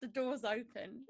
the 0.02 0.08
doors 0.08 0.44
open, 0.44 1.06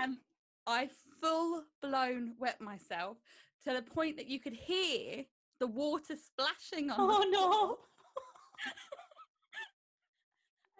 and 0.00 0.16
I 0.66 0.88
full 1.20 1.64
blown 1.80 2.34
wet 2.38 2.60
myself 2.60 3.18
to 3.64 3.72
the 3.72 3.82
point 3.82 4.16
that 4.16 4.28
you 4.28 4.40
could 4.40 4.52
hear 4.52 5.24
the 5.62 5.68
water 5.68 6.16
splashing 6.16 6.90
on. 6.90 6.98
oh 6.98 7.24
no! 7.30 7.78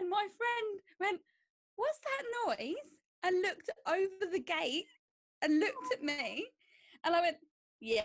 And 0.03 0.11
my 0.11 0.27
friend 0.37 0.81
went, 0.99 1.21
What's 1.77 2.01
that 2.01 2.59
noise? 2.59 2.75
And 3.23 3.41
looked 3.41 3.71
over 3.87 4.33
the 4.33 4.41
gate 4.41 4.87
and 5.43 5.61
looked 5.61 5.93
at 5.93 6.03
me. 6.03 6.47
And 7.05 7.15
I 7.15 7.21
went, 7.21 7.37
Yeah, 7.81 8.03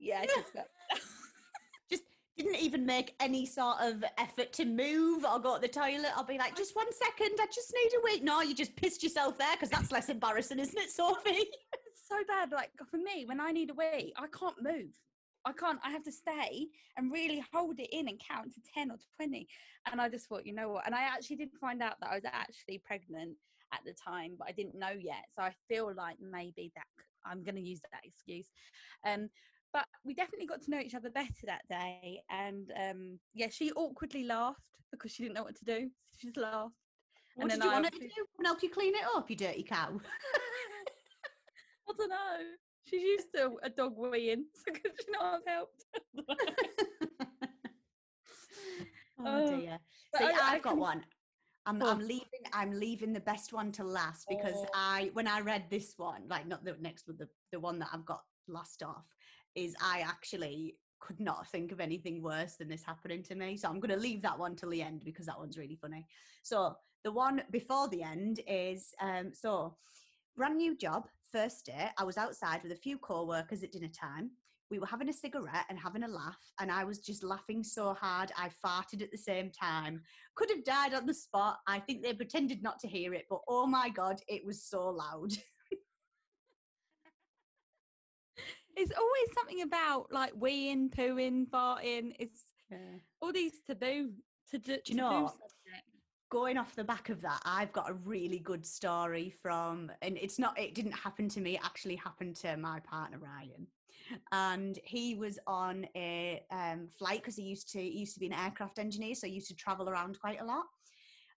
yeah, 0.00 0.24
just 0.24 0.52
just 1.90 2.02
didn't 2.36 2.56
even 2.56 2.84
make 2.84 3.14
any 3.20 3.46
sort 3.46 3.76
of 3.80 4.02
effort 4.18 4.52
to 4.54 4.64
move 4.64 5.24
or 5.24 5.38
go 5.38 5.54
to 5.54 5.60
the 5.60 5.68
toilet. 5.68 6.10
I'll 6.16 6.24
be 6.24 6.38
like, 6.38 6.56
just 6.56 6.74
one 6.74 6.92
second, 6.92 7.36
I 7.40 7.46
just 7.54 7.72
need 7.72 7.96
a 7.96 8.00
wait. 8.02 8.24
No, 8.24 8.42
you 8.42 8.54
just 8.54 8.74
pissed 8.74 9.04
yourself 9.04 9.38
there 9.38 9.54
because 9.54 9.70
that's 9.70 9.92
less 9.92 10.08
embarrassing, 10.08 10.58
isn't 10.58 10.78
it, 10.78 10.90
Sophie? 10.90 11.30
it's 11.86 12.08
so 12.08 12.16
bad. 12.26 12.50
Like 12.50 12.72
for 12.90 12.96
me, 12.96 13.26
when 13.26 13.40
I 13.40 13.52
need 13.52 13.70
a 13.70 13.74
wee, 13.74 14.12
I 14.16 14.26
can't 14.36 14.60
move. 14.60 14.90
I 15.44 15.52
can't. 15.52 15.78
I 15.84 15.90
have 15.90 16.02
to 16.04 16.12
stay 16.12 16.66
and 16.96 17.12
really 17.12 17.42
hold 17.52 17.78
it 17.80 17.88
in 17.92 18.08
and 18.08 18.20
count 18.20 18.52
to 18.54 18.60
ten 18.74 18.90
or 18.90 18.96
twenty. 19.16 19.48
And 19.90 20.00
I 20.00 20.08
just 20.08 20.26
thought, 20.28 20.46
you 20.46 20.54
know 20.54 20.68
what? 20.70 20.86
And 20.86 20.94
I 20.94 21.02
actually 21.02 21.36
did 21.36 21.50
find 21.60 21.82
out 21.82 21.94
that 22.00 22.10
I 22.10 22.14
was 22.16 22.24
actually 22.26 22.78
pregnant 22.84 23.36
at 23.72 23.80
the 23.86 23.92
time, 23.94 24.34
but 24.38 24.48
I 24.48 24.52
didn't 24.52 24.78
know 24.78 24.90
yet. 24.98 25.24
So 25.36 25.42
I 25.42 25.54
feel 25.68 25.92
like 25.96 26.16
maybe 26.20 26.72
that 26.74 26.86
I'm 27.24 27.42
going 27.44 27.54
to 27.56 27.60
use 27.62 27.80
that 27.92 28.00
excuse. 28.04 28.46
Um, 29.06 29.28
but 29.72 29.86
we 30.04 30.14
definitely 30.14 30.46
got 30.46 30.62
to 30.62 30.70
know 30.70 30.80
each 30.80 30.94
other 30.94 31.10
better 31.10 31.44
that 31.44 31.62
day. 31.68 32.22
And 32.30 32.72
um, 32.82 33.18
yeah, 33.34 33.48
she 33.50 33.70
awkwardly 33.72 34.24
laughed 34.24 34.60
because 34.90 35.12
she 35.12 35.22
didn't 35.22 35.34
know 35.36 35.42
what 35.44 35.56
to 35.56 35.64
do. 35.64 35.90
So 36.10 36.16
she 36.18 36.26
just 36.28 36.38
laughed. 36.38 36.72
What 37.34 37.52
And 37.52 37.60
did 37.60 37.64
you 37.64 37.70
I 37.70 37.74
want 37.74 37.84
to 37.86 37.90
do? 37.90 37.96
obviously- 37.96 38.16
Come 38.16 38.26
and 38.38 38.46
help 38.46 38.62
you 38.62 38.70
clean 38.70 38.94
it 38.94 39.04
up, 39.14 39.28
you 39.30 39.36
dirty 39.36 39.62
cow. 39.62 40.00
I 41.88 41.92
don't 41.96 42.08
know. 42.08 42.38
She's 42.88 43.02
used 43.02 43.28
to 43.34 43.52
a 43.62 43.70
dog 43.70 43.94
weighing, 43.96 44.44
so 44.54 44.72
could 44.72 44.92
she 44.98 45.10
not 45.12 45.32
have 45.34 45.42
helped? 45.46 45.84
oh 49.20 49.24
Oh, 49.26 49.60
dear. 49.60 49.78
See, 50.16 50.24
I- 50.24 50.54
I've 50.54 50.62
got 50.62 50.70
can- 50.70 50.78
one. 50.80 51.04
I'm, 51.66 51.82
I'm 51.82 51.98
leaving. 51.98 52.24
I'm 52.54 52.72
leaving 52.72 53.12
the 53.12 53.20
best 53.20 53.52
one 53.52 53.70
to 53.72 53.84
last 53.84 54.24
because 54.30 54.54
Oh. 54.56 54.66
I, 54.74 55.10
when 55.12 55.26
I 55.28 55.40
read 55.40 55.64
this 55.68 55.92
one, 55.98 56.22
like 56.26 56.46
not 56.46 56.64
the 56.64 56.74
next 56.80 57.06
one, 57.06 57.18
the 57.18 57.28
the 57.52 57.60
one 57.60 57.78
that 57.80 57.90
I've 57.92 58.06
got 58.06 58.22
last 58.46 58.82
off, 58.82 59.04
is 59.54 59.76
I 59.82 60.00
actually 60.00 60.78
could 60.98 61.20
not 61.20 61.46
think 61.50 61.70
of 61.70 61.78
anything 61.78 62.22
worse 62.22 62.56
than 62.56 62.68
this 62.68 62.82
happening 62.84 63.22
to 63.24 63.34
me. 63.34 63.58
So 63.58 63.68
I'm 63.68 63.80
going 63.80 63.90
to 63.94 64.00
leave 64.00 64.22
that 64.22 64.38
one 64.38 64.56
till 64.56 64.70
the 64.70 64.80
end 64.82 65.04
because 65.04 65.26
that 65.26 65.38
one's 65.38 65.58
really 65.58 65.76
funny. 65.76 66.06
So 66.42 66.74
the 67.04 67.12
one 67.12 67.42
before 67.50 67.86
the 67.88 68.02
end 68.02 68.40
is 68.48 68.94
um, 69.02 69.32
so 69.34 69.76
brand 70.38 70.56
new 70.56 70.76
job, 70.76 71.08
first 71.32 71.66
day. 71.66 71.88
I 71.98 72.04
was 72.04 72.16
outside 72.16 72.62
with 72.62 72.70
a 72.70 72.76
few 72.76 72.96
co-workers 72.96 73.64
at 73.64 73.72
dinner 73.72 73.88
time. 73.88 74.30
We 74.70 74.78
were 74.78 74.86
having 74.86 75.08
a 75.08 75.12
cigarette 75.12 75.64
and 75.68 75.76
having 75.76 76.04
a 76.04 76.08
laugh, 76.08 76.38
and 76.60 76.70
I 76.70 76.84
was 76.84 77.00
just 77.00 77.24
laughing 77.24 77.64
so 77.64 77.92
hard 77.92 78.30
I 78.36 78.48
farted 78.64 79.02
at 79.02 79.10
the 79.10 79.18
same 79.18 79.50
time. 79.50 80.00
Could 80.36 80.50
have 80.50 80.64
died 80.64 80.94
on 80.94 81.06
the 81.06 81.14
spot. 81.14 81.58
I 81.66 81.80
think 81.80 82.04
they 82.04 82.12
pretended 82.14 82.62
not 82.62 82.78
to 82.80 82.86
hear 82.86 83.14
it, 83.14 83.24
but 83.28 83.40
oh 83.48 83.66
my 83.66 83.88
god, 83.88 84.20
it 84.28 84.46
was 84.46 84.62
so 84.62 84.88
loud. 84.88 85.32
It's 88.80 88.92
always 88.96 89.34
something 89.36 89.62
about 89.62 90.06
like 90.12 90.32
weeing, 90.34 90.88
pooing, 90.94 91.48
farting. 91.50 92.14
It's 92.20 92.44
all 93.20 93.32
these 93.32 93.54
taboo 93.66 94.12
to 94.52 94.58
do. 94.58 94.78
you 94.86 94.94
know? 94.94 95.32
Going 96.30 96.58
off 96.58 96.74
the 96.74 96.84
back 96.84 97.08
of 97.08 97.20
that, 97.22 97.40
I've 97.44 97.72
got 97.72 97.90
a 97.90 97.94
really 97.94 98.38
good 98.38 98.66
story 98.66 99.34
from, 99.42 99.90
and 100.02 100.18
it's 100.18 100.38
not, 100.38 100.58
it 100.58 100.74
didn't 100.74 100.92
happen 100.92 101.28
to 101.30 101.40
me, 101.40 101.54
it 101.54 101.64
actually 101.64 101.96
happened 101.96 102.36
to 102.36 102.56
my 102.56 102.80
partner 102.80 103.18
Ryan. 103.18 103.66
And 104.32 104.78
he 104.84 105.14
was 105.14 105.38
on 105.46 105.86
a 105.94 106.42
um, 106.50 106.88
flight 106.98 107.20
because 107.20 107.36
he 107.36 107.42
used 107.42 107.70
to 107.72 107.80
he 107.80 107.98
used 107.98 108.14
to 108.14 108.20
be 108.20 108.26
an 108.26 108.32
aircraft 108.32 108.78
engineer, 108.78 109.14
so 109.14 109.26
he 109.26 109.34
used 109.34 109.48
to 109.48 109.54
travel 109.56 109.88
around 109.88 110.18
quite 110.18 110.40
a 110.40 110.44
lot. 110.44 110.64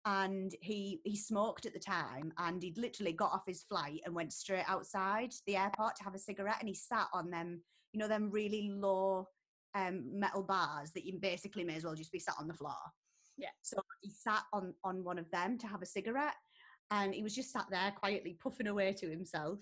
And 0.05 0.55
he 0.61 1.01
he 1.05 1.17
smoked 1.17 1.65
at 1.65 1.73
the 1.73 1.79
time, 1.79 2.33
and 2.37 2.63
he'd 2.63 2.77
literally 2.77 3.13
got 3.13 3.33
off 3.33 3.45
his 3.47 3.63
flight 3.63 4.01
and 4.05 4.15
went 4.15 4.35
straight 4.35 4.69
outside 4.69 5.33
the 5.47 5.57
airport 5.57 5.97
to 5.97 6.05
have 6.05 6.15
a 6.15 6.19
cigarette, 6.19 6.59
and 6.61 6.69
he 6.69 6.75
sat 6.75 7.07
on 7.15 7.31
them, 7.31 7.63
you 7.93 8.01
know, 8.01 8.09
them 8.09 8.31
really 8.31 8.71
low 8.71 9.29
um, 9.75 10.05
metal 10.19 10.43
bars 10.43 10.91
that 10.93 11.07
you 11.07 11.19
basically 11.19 11.65
may 11.65 11.77
as 11.77 11.85
well 11.85 11.95
just 11.95 12.13
be 12.13 12.19
sat 12.19 12.35
on 12.39 12.49
the 12.49 12.55
floor. 12.55 12.77
Yeah. 13.39 13.49
So 13.63 13.81
he 14.03 14.11
sat 14.11 14.43
on 14.53 14.75
on 14.85 15.05
one 15.05 15.19
of 15.19 15.31
them 15.31 15.57
to 15.59 15.67
have 15.67 15.81
a 15.81 15.87
cigarette, 15.87 16.35
and 16.91 17.15
he 17.15 17.23
was 17.23 17.35
just 17.35 17.53
sat 17.53 17.67
there 17.71 17.93
quietly 17.93 18.37
puffing 18.43 18.67
away 18.67 18.93
to 18.95 19.09
himself. 19.09 19.61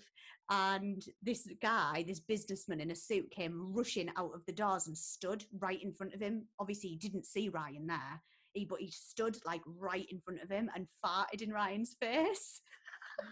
And 0.49 1.03
this 1.21 1.47
guy, 1.61 2.03
this 2.07 2.19
businessman 2.19 2.79
in 2.79 2.91
a 2.91 2.95
suit, 2.95 3.29
came 3.31 3.73
rushing 3.73 4.09
out 4.17 4.31
of 4.33 4.45
the 4.45 4.53
doors 4.53 4.87
and 4.87 4.97
stood 4.97 5.43
right 5.59 5.81
in 5.81 5.93
front 5.93 6.13
of 6.13 6.21
him. 6.21 6.47
Obviously, 6.59 6.89
he 6.89 6.95
didn't 6.95 7.25
see 7.25 7.49
Ryan 7.49 7.85
there, 7.85 8.21
he 8.53 8.65
but 8.65 8.79
he 8.79 8.89
stood 8.91 9.37
like 9.45 9.61
right 9.65 10.07
in 10.09 10.19
front 10.19 10.41
of 10.41 10.49
him 10.49 10.69
and 10.75 10.87
farted 11.05 11.41
in 11.41 11.51
Ryan's 11.51 11.95
face. 11.99 12.61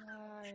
No. 0.07 0.51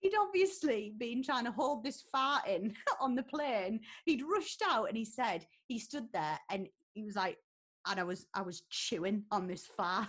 He'd 0.00 0.16
obviously 0.18 0.94
been 0.98 1.22
trying 1.22 1.44
to 1.44 1.52
hold 1.52 1.84
this 1.84 2.02
fart 2.10 2.48
in 2.48 2.74
on 3.00 3.14
the 3.14 3.22
plane. 3.22 3.80
He'd 4.04 4.22
rushed 4.22 4.62
out 4.66 4.88
and 4.88 4.96
he 4.96 5.04
said 5.04 5.46
he 5.68 5.78
stood 5.78 6.06
there 6.12 6.38
and 6.50 6.66
he 6.94 7.04
was 7.04 7.14
like, 7.14 7.38
and 7.86 8.00
I 8.00 8.04
was 8.04 8.26
I 8.34 8.42
was 8.42 8.62
chewing 8.70 9.24
on 9.30 9.46
this 9.46 9.66
fart. 9.66 10.08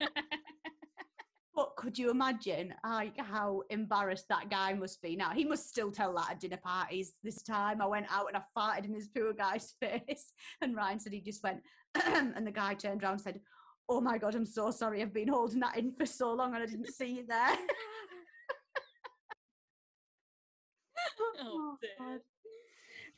but 1.54 1.76
could 1.76 1.98
you 1.98 2.10
imagine 2.10 2.74
like 2.84 3.18
how 3.18 3.62
embarrassed 3.70 4.28
that 4.28 4.50
guy 4.50 4.72
must 4.74 5.02
be 5.02 5.16
now? 5.16 5.30
He 5.30 5.44
must 5.44 5.68
still 5.68 5.90
tell 5.90 6.14
that 6.14 6.30
at 6.30 6.40
dinner 6.40 6.58
parties. 6.62 7.14
This 7.22 7.42
time 7.42 7.80
I 7.80 7.86
went 7.86 8.06
out 8.10 8.28
and 8.28 8.36
I 8.36 8.42
farted 8.56 8.84
in 8.86 8.92
this 8.92 9.08
poor 9.08 9.32
guy's 9.32 9.74
face, 9.80 10.32
and 10.60 10.76
Ryan 10.76 11.00
said 11.00 11.12
he 11.12 11.20
just 11.20 11.42
went, 11.42 11.60
and 12.06 12.46
the 12.46 12.52
guy 12.52 12.74
turned 12.74 13.02
around 13.02 13.14
and 13.14 13.22
said, 13.22 13.40
"Oh 13.88 14.00
my 14.00 14.18
god, 14.18 14.34
I'm 14.34 14.46
so 14.46 14.70
sorry. 14.70 15.02
I've 15.02 15.12
been 15.14 15.28
holding 15.28 15.60
that 15.60 15.76
in 15.76 15.92
for 15.92 16.06
so 16.06 16.32
long 16.32 16.54
and 16.54 16.62
I 16.62 16.66
didn't 16.66 16.92
see 16.92 17.16
you 17.16 17.26
there." 17.26 17.56
oh, 21.20 21.34
oh 21.40 21.76
dear. 21.80 22.22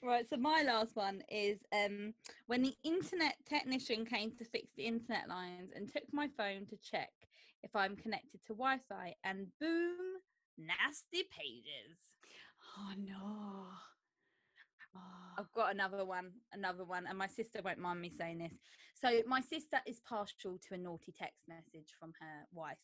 Right, 0.05 0.29
so 0.29 0.37
my 0.37 0.63
last 0.67 0.97
one 0.97 1.23
is 1.31 1.61
um, 1.73 2.13
when 2.47 2.63
the 2.63 2.75
internet 2.85 3.37
technician 3.49 4.05
came 4.05 4.33
to 4.33 4.45
fix 4.45 4.71
the 4.77 4.85
internet 4.85 5.31
lines 5.31 5.71
and 5.75 5.91
took 5.91 6.03
my 6.13 6.29
phone 6.37 6.67
to 6.67 6.77
check 6.77 7.09
if 7.63 7.75
I'm 7.75 7.97
connected 7.97 8.43
to 8.47 8.53
Wi 8.53 8.81
Fi, 8.87 9.15
and 9.25 9.47
boom, 9.59 9.97
nasty 10.59 11.27
pages. 11.31 11.97
Oh 12.77 12.93
no. 12.99 13.67
Oh. 14.95 15.01
I've 15.39 15.53
got 15.55 15.73
another 15.73 16.05
one, 16.05 16.33
another 16.53 16.85
one, 16.85 17.07
and 17.09 17.17
my 17.17 17.27
sister 17.27 17.61
won't 17.65 17.79
mind 17.79 18.03
me 18.03 18.11
saying 18.11 18.39
this. 18.39 18.53
So 19.01 19.23
my 19.27 19.41
sister 19.41 19.79
is 19.87 20.01
partial 20.07 20.59
to 20.69 20.75
a 20.75 20.79
naughty 20.79 21.15
text 21.19 21.49
message 21.49 21.95
from 21.99 22.13
her 22.21 22.45
wife, 22.53 22.77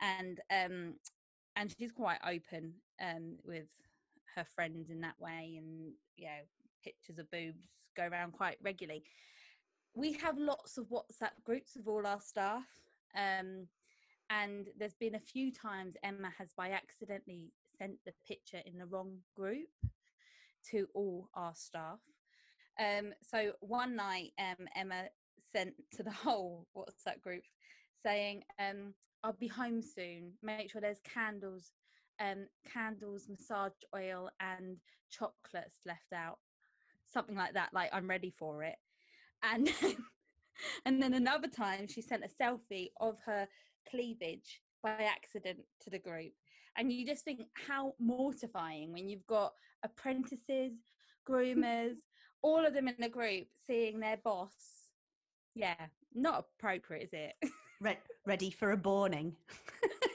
and 0.00 0.40
um, 0.50 0.94
and 1.56 1.74
she's 1.78 1.92
quite 1.92 2.18
open 2.26 2.72
um 3.02 3.36
with 3.44 3.66
her 4.34 4.44
friends 4.44 4.90
in 4.90 5.00
that 5.00 5.20
way, 5.20 5.54
and 5.58 5.92
you 6.16 6.26
know, 6.26 6.42
pictures 6.82 7.18
of 7.18 7.30
boobs 7.30 7.68
go 7.96 8.06
around 8.06 8.32
quite 8.32 8.56
regularly. 8.62 9.02
We 9.94 10.12
have 10.14 10.36
lots 10.38 10.76
of 10.76 10.86
WhatsApp 10.86 11.42
groups 11.44 11.76
of 11.76 11.86
all 11.88 12.06
our 12.06 12.20
staff, 12.20 12.64
um, 13.16 13.66
and 14.30 14.68
there's 14.78 14.94
been 14.94 15.14
a 15.14 15.20
few 15.20 15.52
times 15.52 15.96
Emma 16.02 16.30
has 16.36 16.52
by 16.56 16.72
accidentally 16.72 17.52
sent 17.78 17.96
the 18.04 18.12
picture 18.26 18.60
in 18.66 18.78
the 18.78 18.86
wrong 18.86 19.18
group 19.36 19.68
to 20.70 20.86
all 20.94 21.28
our 21.34 21.54
staff. 21.54 22.00
Um, 22.80 23.12
so 23.22 23.52
one 23.60 23.94
night, 23.94 24.32
um, 24.38 24.66
Emma 24.74 25.04
sent 25.52 25.74
to 25.92 26.02
the 26.02 26.10
whole 26.24 26.66
WhatsApp 26.76 27.20
group 27.20 27.42
saying, 28.02 28.42
um, 28.58 28.94
"I'll 29.22 29.32
be 29.32 29.48
home 29.48 29.80
soon. 29.82 30.32
Make 30.42 30.70
sure 30.70 30.80
there's 30.80 31.00
candles, 31.00 31.70
um, 32.20 32.46
candles, 32.70 33.28
massage 33.28 33.72
oil, 33.94 34.30
and 34.40 34.76
chocolates 35.10 35.78
left 35.86 36.12
out, 36.14 36.38
something 37.06 37.36
like 37.36 37.54
that. 37.54 37.70
Like 37.72 37.90
I'm 37.92 38.08
ready 38.08 38.32
for 38.36 38.62
it." 38.62 38.76
And 39.42 39.70
then, 39.80 39.96
and 40.86 41.02
then 41.02 41.14
another 41.14 41.48
time, 41.48 41.86
she 41.88 42.02
sent 42.02 42.24
a 42.24 42.42
selfie 42.42 42.90
of 43.00 43.16
her 43.26 43.46
cleavage 43.88 44.60
by 44.82 44.90
accident 45.02 45.60
to 45.82 45.90
the 45.90 45.98
group 45.98 46.32
and 46.76 46.92
you 46.92 47.06
just 47.06 47.24
think 47.24 47.40
how 47.66 47.94
mortifying 47.98 48.92
when 48.92 49.08
you've 49.08 49.26
got 49.26 49.52
apprentices 49.82 50.72
groomers 51.28 51.96
all 52.42 52.66
of 52.66 52.74
them 52.74 52.88
in 52.88 52.94
the 52.98 53.08
group 53.08 53.46
seeing 53.66 53.98
their 53.98 54.18
boss 54.22 54.52
yeah 55.54 55.74
not 56.14 56.46
appropriate 56.58 57.04
is 57.04 57.10
it 57.12 57.50
Re- 57.80 57.98
ready 58.24 58.50
for 58.50 58.72
a 58.72 58.76
boning. 58.76 59.34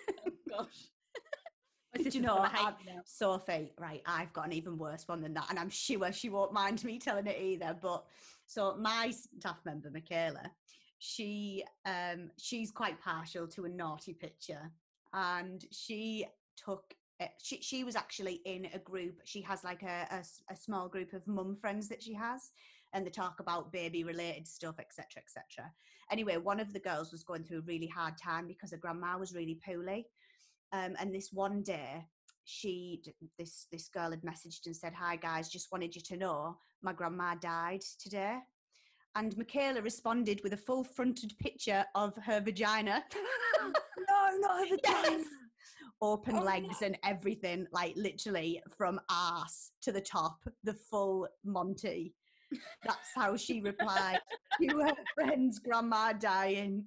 Do 2.10 2.18
you 2.20 2.24
know, 2.24 2.38
I-. 2.40 2.74
Sophie, 3.06 3.74
right, 3.80 4.02
I've 4.06 4.34
got 4.34 4.46
an 4.46 4.54
even 4.54 4.78
worse 4.78 5.08
one 5.08 5.22
than 5.22 5.34
that, 5.34 5.48
and 5.50 5.60
I'm 5.60 5.70
sure 5.70 6.12
she 6.12 6.30
won't 6.30 6.54
mind 6.54 6.84
me 6.84 7.00
telling 7.00 7.28
it 7.28 7.40
either. 7.42 7.76
But 7.80 8.04
so 8.46 8.76
my 8.78 9.12
staff 9.12 9.60
member, 9.66 9.90
Michaela, 9.92 10.52
she 11.00 11.64
um 11.86 12.30
she's 12.38 12.72
quite 12.72 13.00
partial 13.02 13.48
to 13.48 13.66
a 13.66 13.70
naughty 13.70 14.14
picture, 14.14 14.72
and 15.14 15.64
she 15.72 16.26
took 16.58 16.94
she 17.42 17.62
she 17.62 17.84
was 17.84 17.96
actually 17.96 18.42
in 18.46 18.68
a 18.74 18.80
group. 18.80 19.22
She 19.26 19.42
has 19.42 19.64
like 19.64 19.84
a 19.84 20.24
a 20.50 20.56
small 20.56 20.88
group 20.88 21.14
of 21.14 21.28
mum 21.28 21.56
friends 21.60 21.88
that 21.90 22.02
she 22.02 22.14
has, 22.14 22.52
and 22.94 23.06
they 23.06 23.12
talk 23.12 23.40
about 23.40 23.72
baby 23.72 24.04
related 24.04 24.48
stuff, 24.48 24.76
etc., 24.80 25.06
etc. 25.18 25.72
Anyway, 26.12 26.38
one 26.38 26.60
of 26.60 26.74
the 26.74 26.80
girls 26.80 27.12
was 27.12 27.24
going 27.24 27.44
through 27.44 27.60
a 27.60 27.62
really 27.62 27.88
hard 27.88 28.18
time 28.18 28.48
because 28.48 28.72
her 28.72 28.78
grandma 28.78 29.18
was 29.18 29.34
really 29.34 29.60
poorly, 29.66 30.08
um, 30.74 30.96
and 31.00 31.14
this 31.14 31.30
one 31.32 31.62
day 31.64 32.06
she 32.46 33.02
this 33.38 33.68
this 33.72 33.90
girl 33.90 34.10
had 34.12 34.22
messaged 34.22 34.66
and 34.66 34.76
said 34.76 34.94
hi 34.94 35.16
guys 35.16 35.50
just 35.50 35.72
wanted 35.72 35.96
you 35.96 36.02
to 36.02 36.18
know 36.18 36.58
my 36.82 36.94
grandma 36.94 37.36
died 37.36 37.82
today. 38.00 38.38
And 39.16 39.36
michaela 39.38 39.82
responded 39.82 40.42
with 40.44 40.54
a 40.54 40.58
full 40.58 40.84
fronted 40.84 41.34
picture 41.40 41.86
of 41.96 42.16
her 42.26 42.40
vagina. 42.42 43.04
No 44.10 44.38
not 44.40 44.70
her 44.70 44.78
Yes. 44.84 45.26
open 46.02 46.38
Oh, 46.38 46.44
legs 46.44 46.82
and 46.82 46.98
everything 47.04 47.68
like 47.74 47.94
literally 47.98 48.62
from 48.78 49.00
ass 49.12 49.72
to 49.82 49.92
the 49.92 50.02
top 50.02 50.38
the 50.64 50.74
full 50.74 51.28
monty. 51.44 52.16
That's 52.84 53.10
how 53.16 53.36
she 53.36 53.62
replied 53.62 54.20
to 54.62 54.80
her 54.80 54.96
friend's 55.14 55.60
grandma 55.60 56.14
dying. 56.14 56.86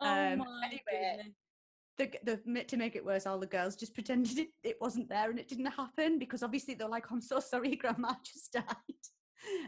Oh 0.00 0.06
Um, 0.06 0.38
my 0.38 0.44
anyway, 0.64 0.82
goodness. 0.90 1.34
The, 1.98 2.10
the 2.24 2.64
to 2.64 2.76
make 2.76 2.96
it 2.96 3.04
worse, 3.04 3.26
all 3.26 3.38
the 3.38 3.46
girls 3.46 3.76
just 3.76 3.94
pretended 3.94 4.38
it, 4.38 4.48
it 4.62 4.76
wasn't 4.80 5.08
there 5.08 5.30
and 5.30 5.38
it 5.38 5.48
didn't 5.48 5.66
happen 5.66 6.18
because 6.18 6.42
obviously 6.42 6.74
they're 6.74 6.88
like, 6.88 7.10
"I'm 7.10 7.20
so 7.20 7.40
sorry, 7.40 7.76
Grandma 7.82 8.12
just 8.24 8.52
died." 8.52 8.64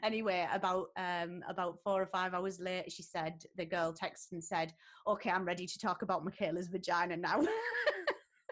anyway, 0.03 0.47
about 0.53 0.89
um 0.97 1.43
about 1.49 1.79
four 1.83 2.03
or 2.03 2.07
five 2.07 2.35
hours 2.35 2.61
later, 2.61 2.91
she 2.91 3.03
said 3.03 3.45
the 3.57 3.65
girl 3.65 3.93
texted 3.93 4.33
and 4.33 4.45
said, 4.45 4.73
"Okay, 5.07 5.31
I'm 5.31 5.45
ready 5.45 5.67
to 5.67 5.79
talk 5.79 6.03
about 6.03 6.25
Michaela's 6.25 6.69
vagina 6.69 7.17
now." 7.17 7.43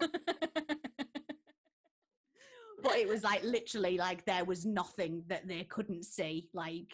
but 2.82 2.95
it 2.95 3.08
was 3.08 3.24
like 3.24 3.43
literally 3.43 3.98
like 3.98 4.26
there 4.26 4.45
was 4.45 4.65
nothing 4.65 5.24
that 5.28 5.48
they 5.48 5.63
couldn't 5.63 6.04
see. 6.04 6.50
Like 6.54 6.93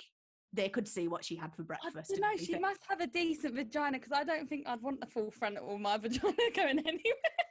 they 0.55 0.69
could 0.69 0.87
see 0.87 1.07
what 1.07 1.23
she 1.23 1.35
had 1.35 1.53
for 1.55 1.63
I 1.63 1.65
breakfast. 1.65 2.11
don't 2.11 2.21
know. 2.21 2.37
She 2.37 2.57
must 2.57 2.81
have 2.89 3.01
a 3.01 3.07
decent 3.07 3.55
vagina 3.55 3.97
because 3.99 4.13
I 4.13 4.23
don't 4.23 4.47
think 4.47 4.67
I'd 4.67 4.81
want 4.81 4.99
the 5.01 5.07
full 5.07 5.31
frontal 5.31 5.65
of 5.65 5.69
all 5.69 5.77
my 5.77 5.97
vagina 6.05 6.33
going 6.55 6.79
anywhere. 6.79 7.45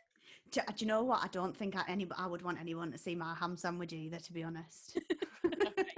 Do, 0.50 0.60
uh, 0.60 0.72
do 0.76 0.84
you 0.84 0.86
know 0.86 1.02
what? 1.02 1.22
I 1.22 1.28
don't 1.28 1.56
think 1.56 1.76
I, 1.76 1.84
any, 1.88 2.06
I 2.16 2.26
would 2.26 2.42
want 2.42 2.60
anyone 2.60 2.92
to 2.92 2.98
see 2.98 3.14
my 3.14 3.34
ham 3.34 3.56
sandwich 3.56 3.92
either, 3.92 4.18
to 4.18 4.32
be 4.32 4.42
honest. 4.44 4.98
That's 5.42 5.92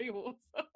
so 0.00 0.14
awesome. 0.14 0.66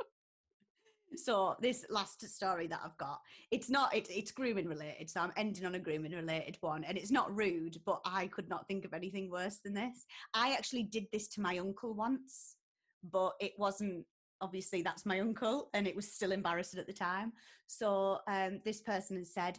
so 1.17 1.57
this 1.61 1.85
last 1.91 2.27
story 2.29 2.67
that 2.69 2.81
I've 2.85 2.97
got, 2.97 3.21
it's 3.51 3.69
not, 3.71 3.95
it, 3.95 4.09
it's 4.11 4.33
grooming 4.33 4.67
related. 4.67 5.11
So 5.11 5.21
I'm 5.21 5.33
ending 5.37 5.67
on 5.67 5.75
a 5.75 5.79
grooming 5.79 6.13
related 6.13 6.57
one, 6.61 6.85
and 6.85 6.97
it's 6.97 7.11
not 7.11 7.35
rude, 7.37 7.77
but 7.85 8.01
I 8.05 8.27
could 8.29 8.49
not 8.49 8.67
think 8.67 8.85
of 8.85 8.95
anything 8.95 9.31
worse 9.31 9.59
than 9.65 9.75
this. 9.75 10.07
I 10.35 10.53
actually 10.53 10.85
did 10.85 11.07
this 11.13 11.29
to 11.29 11.41
my 11.41 11.59
uncle 11.59 11.95
once, 11.95 12.57
but 13.05 13.33
it 13.41 13.53
wasn't. 13.59 14.05
Obviously, 14.43 14.83
that's 14.83 15.07
my 15.07 15.21
uncle, 15.21 15.71
and 15.73 15.87
it 15.87 15.97
was 15.97 16.13
still 16.13 16.33
embarrassing 16.33 16.81
at 16.81 16.87
the 16.87 16.93
time. 16.93 17.33
So 17.69 18.19
um, 18.29 18.61
this 18.65 18.81
person 18.81 19.17
has 19.17 19.33
said, 19.33 19.59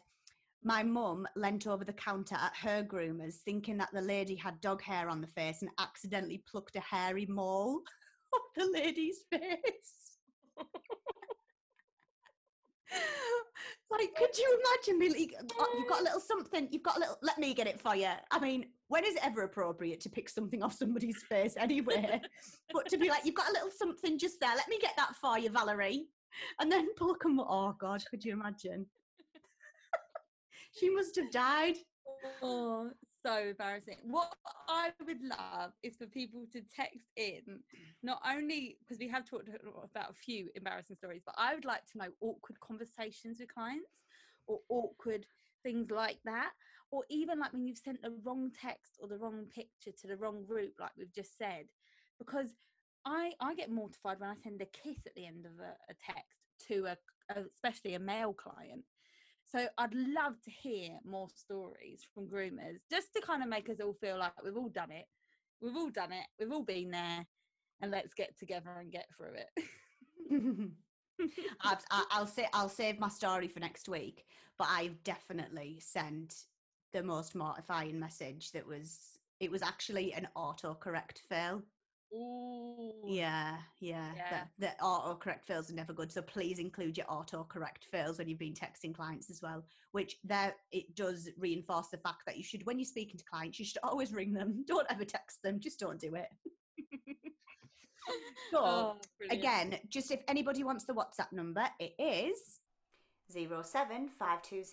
my 0.63 0.83
mum 0.83 1.27
leant 1.35 1.67
over 1.67 1.83
the 1.83 1.93
counter 1.93 2.35
at 2.35 2.55
her 2.55 2.83
groomers, 2.83 3.35
thinking 3.35 3.77
that 3.77 3.89
the 3.93 4.01
lady 4.01 4.35
had 4.35 4.61
dog 4.61 4.81
hair 4.81 5.09
on 5.09 5.21
the 5.21 5.27
face 5.27 5.61
and 5.61 5.71
accidentally 5.79 6.43
plucked 6.49 6.75
a 6.75 6.79
hairy 6.79 7.25
mole 7.25 7.81
off 8.33 8.41
the 8.55 8.69
lady's 8.73 9.23
face. 9.31 10.17
like, 13.91 14.15
could 14.15 14.37
you 14.37 14.59
imagine 14.59 14.99
me? 14.99 15.09
Like, 15.09 15.35
"Oh, 15.59 15.75
you've 15.77 15.89
got 15.89 16.01
a 16.01 16.03
little 16.03 16.19
something, 16.19 16.67
you've 16.71 16.83
got 16.83 16.97
a 16.97 16.99
little, 16.99 17.17
let 17.21 17.37
me 17.39 17.53
get 17.53 17.67
it 17.67 17.79
for 17.79 17.95
you. 17.95 18.09
I 18.31 18.39
mean, 18.39 18.67
when 18.93 19.05
is 19.05 19.15
ever 19.23 19.41
appropriate 19.41 19.99
to 19.99 20.07
pick 20.07 20.29
something 20.29 20.61
off 20.61 20.71
somebody's 20.71 21.23
face 21.23 21.55
anyway? 21.57 22.21
but 22.71 22.87
to 22.89 22.95
be 22.95 23.09
like, 23.09 23.25
you've 23.25 23.33
got 23.33 23.49
a 23.49 23.53
little 23.53 23.71
something 23.75 24.19
just 24.19 24.39
there, 24.39 24.55
let 24.55 24.69
me 24.69 24.77
get 24.79 24.93
that 24.97 25.15
for 25.19 25.39
you, 25.39 25.49
Valerie. 25.49 26.05
And 26.59 26.71
then 26.71 26.93
pluck 26.95 27.23
them. 27.23 27.39
Oh, 27.39 27.73
God, 27.79 28.03
could 28.07 28.23
you 28.23 28.33
imagine? 28.33 28.85
she 30.79 30.91
must 30.91 31.15
have 31.15 31.31
died. 31.31 31.77
Oh, 32.43 32.91
so 33.25 33.35
embarrassing. 33.35 33.97
What 34.03 34.31
I 34.69 34.91
would 35.07 35.23
love 35.23 35.71
is 35.81 35.95
for 35.95 36.05
people 36.05 36.45
to 36.51 36.61
text 36.75 37.09
in, 37.17 37.61
not 38.03 38.21
only 38.29 38.77
because 38.79 38.99
we 38.99 39.07
have 39.07 39.25
talked 39.25 39.49
about 39.49 40.11
a 40.11 40.13
few 40.13 40.49
embarrassing 40.53 40.97
stories, 40.97 41.23
but 41.25 41.33
I 41.35 41.55
would 41.55 41.65
like 41.65 41.83
to 41.93 41.97
know 41.97 42.09
awkward 42.21 42.59
conversations 42.59 43.39
with 43.39 43.51
clients 43.51 44.05
or 44.45 44.59
awkward 44.69 45.25
things 45.63 45.89
like 45.89 46.19
that. 46.25 46.51
Or 46.91 47.03
even 47.09 47.39
like 47.39 47.53
when 47.53 47.65
you've 47.65 47.77
sent 47.77 48.01
the 48.01 48.13
wrong 48.23 48.51
text 48.51 48.99
or 49.01 49.07
the 49.07 49.17
wrong 49.17 49.45
picture 49.53 49.91
to 49.99 50.07
the 50.07 50.17
wrong 50.17 50.45
group, 50.45 50.73
like 50.79 50.91
we've 50.97 51.13
just 51.13 51.37
said, 51.37 51.65
because 52.19 52.49
I 53.05 53.33
I 53.39 53.55
get 53.55 53.71
mortified 53.71 54.19
when 54.19 54.29
I 54.29 54.35
send 54.35 54.61
a 54.61 54.65
kiss 54.65 54.99
at 55.05 55.15
the 55.15 55.25
end 55.25 55.45
of 55.45 55.53
a, 55.59 55.75
a 55.89 55.95
text 56.05 56.39
to 56.67 56.85
a, 56.85 56.97
a 57.35 57.45
especially 57.55 57.95
a 57.95 57.99
male 57.99 58.33
client. 58.33 58.83
So 59.45 59.67
I'd 59.77 59.93
love 59.93 60.41
to 60.45 60.51
hear 60.51 60.99
more 61.03 61.27
stories 61.29 62.05
from 62.13 62.27
groomers, 62.27 62.79
just 62.89 63.13
to 63.13 63.21
kind 63.21 63.43
of 63.43 63.49
make 63.49 63.69
us 63.69 63.79
all 63.81 63.93
feel 63.93 64.17
like 64.17 64.41
we've 64.43 64.57
all 64.57 64.69
done 64.69 64.91
it. 64.91 65.05
We've 65.61 65.75
all 65.75 65.89
done 65.89 66.11
it. 66.11 66.25
We've 66.39 66.51
all 66.51 66.63
been 66.63 66.91
there, 66.91 67.25
and 67.81 67.91
let's 67.91 68.13
get 68.13 68.37
together 68.37 68.69
and 68.79 68.91
get 68.91 69.07
through 69.17 69.35
it. 69.35 69.65
I've, 71.61 71.83
I'll 72.11 72.27
say 72.27 72.47
I'll 72.53 72.69
save 72.69 72.99
my 72.99 73.09
story 73.09 73.47
for 73.47 73.59
next 73.59 73.87
week, 73.87 74.25
but 74.57 74.67
I've 74.69 75.03
definitely 75.03 75.79
sent 75.79 76.45
the 76.93 77.03
most 77.03 77.35
mortifying 77.35 77.99
message. 77.99 78.51
That 78.51 78.67
was 78.67 79.19
it 79.39 79.51
was 79.51 79.61
actually 79.61 80.13
an 80.13 80.27
autocorrect 80.35 81.19
fail. 81.29 81.63
Ooh. 82.13 82.93
Yeah, 83.05 83.57
yeah. 83.79 84.11
Yeah. 84.15 84.43
The, 84.59 84.67
the 84.67 84.73
autocorrect 84.81 85.45
fails 85.45 85.69
are 85.71 85.75
never 85.75 85.93
good. 85.93 86.11
So 86.11 86.21
please 86.21 86.59
include 86.59 86.97
your 86.97 87.07
autocorrect 87.07 87.85
fails 87.91 88.19
when 88.19 88.29
you've 88.29 88.39
been 88.39 88.53
texting 88.53 88.93
clients 88.93 89.29
as 89.29 89.41
well. 89.41 89.63
Which 89.91 90.17
there 90.23 90.55
it 90.71 90.95
does 90.95 91.29
reinforce 91.37 91.87
the 91.87 91.97
fact 91.97 92.25
that 92.27 92.37
you 92.37 92.43
should, 92.43 92.65
when 92.65 92.77
you're 92.77 92.85
speaking 92.85 93.17
to 93.17 93.25
clients, 93.25 93.59
you 93.59 93.65
should 93.65 93.79
always 93.83 94.13
ring 94.13 94.33
them. 94.33 94.63
Don't 94.67 94.87
ever 94.89 95.05
text 95.05 95.41
them. 95.43 95.59
Just 95.59 95.79
don't 95.79 95.99
do 95.99 96.15
it. 96.15 96.27
So 98.51 98.59
Oh, 98.63 98.95
again, 99.31 99.79
just 99.89 100.11
if 100.11 100.21
anybody 100.27 100.63
wants 100.63 100.85
the 100.85 100.93
WhatsApp 100.93 101.31
number, 101.31 101.65
it 101.79 101.95
is 101.97 102.59
07520 103.31 104.63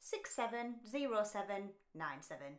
670797. 0.00 2.58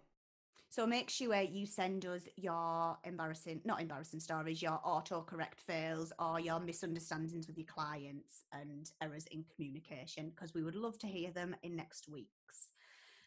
So 0.70 0.88
make 0.88 1.10
sure 1.10 1.42
you 1.42 1.66
send 1.66 2.06
us 2.06 2.22
your 2.38 2.98
embarrassing, 3.04 3.60
not 3.66 3.82
embarrassing 3.82 4.22
stories, 4.22 4.62
your 4.62 4.80
autocorrect 4.86 5.60
fails 5.60 6.14
or 6.18 6.40
your 6.40 6.62
misunderstandings 6.62 7.48
with 7.48 7.58
your 7.58 7.68
clients 7.68 8.46
and 8.54 8.90
errors 9.02 9.28
in 9.32 9.44
communication 9.54 10.30
because 10.30 10.54
we 10.54 10.64
would 10.64 10.76
love 10.76 10.98
to 11.00 11.08
hear 11.08 11.32
them 11.32 11.54
in 11.64 11.76
next 11.76 12.08
week's. 12.08 12.70